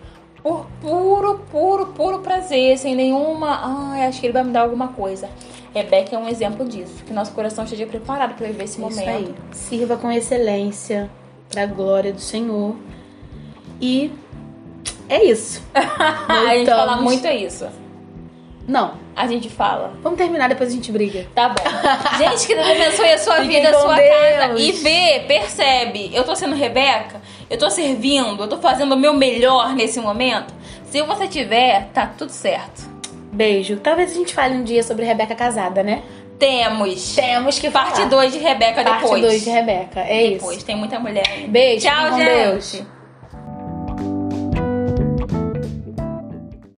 por 0.42 0.66
puro, 0.80 1.40
puro, 1.50 1.86
puro 1.86 2.18
prazer, 2.20 2.78
sem 2.78 2.94
nenhuma, 2.94 3.48
ah, 3.50 4.06
acho 4.08 4.20
que 4.20 4.26
ele 4.26 4.32
vai 4.32 4.44
me 4.44 4.52
dar 4.52 4.62
alguma 4.62 4.88
coisa. 4.88 5.28
Rebeca 5.74 6.16
é 6.16 6.18
um 6.18 6.28
exemplo 6.28 6.66
disso, 6.66 7.04
que 7.06 7.12
nosso 7.12 7.32
coração 7.32 7.64
esteja 7.64 7.86
preparado 7.86 8.34
para 8.34 8.46
viver 8.46 8.64
esse 8.64 8.80
Isso 8.80 8.80
momento. 8.80 9.08
aí. 9.08 9.34
Sirva 9.52 9.96
com 9.96 10.10
excelência 10.10 11.10
para 11.48 11.62
a 11.62 11.66
glória 11.66 12.12
do 12.12 12.20
Senhor. 12.20 12.74
E 13.80 14.10
é 15.08 15.24
isso. 15.24 15.62
a 15.74 16.56
gente 16.56 16.70
fala 16.70 17.00
muito 17.00 17.26
isso. 17.28 17.68
Não, 18.70 18.94
A 19.16 19.26
gente 19.26 19.48
fala. 19.50 19.92
vamos 20.00 20.16
terminar, 20.16 20.48
depois 20.48 20.70
a 20.70 20.72
gente 20.72 20.92
briga. 20.92 21.26
Tá 21.34 21.48
bom. 21.48 21.56
Gente, 22.18 22.46
que 22.46 22.54
Deus 22.54 22.68
abençoe 22.70 23.12
a 23.12 23.18
sua 23.18 23.34
Fiquem 23.42 23.56
vida, 23.62 23.70
a 23.76 23.80
sua 23.80 23.94
Deus. 23.96 24.08
casa. 24.38 24.58
E 24.60 24.72
vê, 24.72 25.24
percebe. 25.26 26.10
Eu 26.14 26.22
tô 26.22 26.36
sendo 26.36 26.54
Rebeca, 26.54 27.20
eu 27.50 27.58
tô 27.58 27.68
servindo, 27.68 28.40
eu 28.40 28.46
tô 28.48 28.58
fazendo 28.58 28.92
o 28.94 28.96
meu 28.96 29.12
melhor 29.12 29.74
nesse 29.74 29.98
momento. 30.00 30.54
Se 30.84 31.02
você 31.02 31.26
tiver, 31.26 31.88
tá 31.92 32.06
tudo 32.16 32.30
certo. 32.30 32.88
Beijo. 33.32 33.76
Talvez 33.78 34.12
a 34.12 34.14
gente 34.14 34.32
fale 34.32 34.54
um 34.54 34.62
dia 34.62 34.82
sobre 34.84 35.04
Rebeca 35.04 35.34
casada, 35.34 35.82
né? 35.82 36.02
Temos. 36.38 37.14
Temos 37.16 37.58
que 37.58 37.70
Parte 37.70 37.96
falar. 37.96 38.08
2 38.08 38.32
de 38.32 38.38
Rebeca 38.38 38.82
Parte 38.84 39.02
depois. 39.02 39.22
2 39.22 39.44
de 39.44 39.50
Rebeca. 39.50 40.00
É 40.00 40.30
Depois, 40.30 40.56
isso. 40.58 40.66
tem 40.66 40.76
muita 40.76 40.98
mulher. 40.98 41.44
Beijo. 41.48 41.86
Tchau, 41.86 42.16
gente. 42.16 42.24
Deus. 42.24 42.82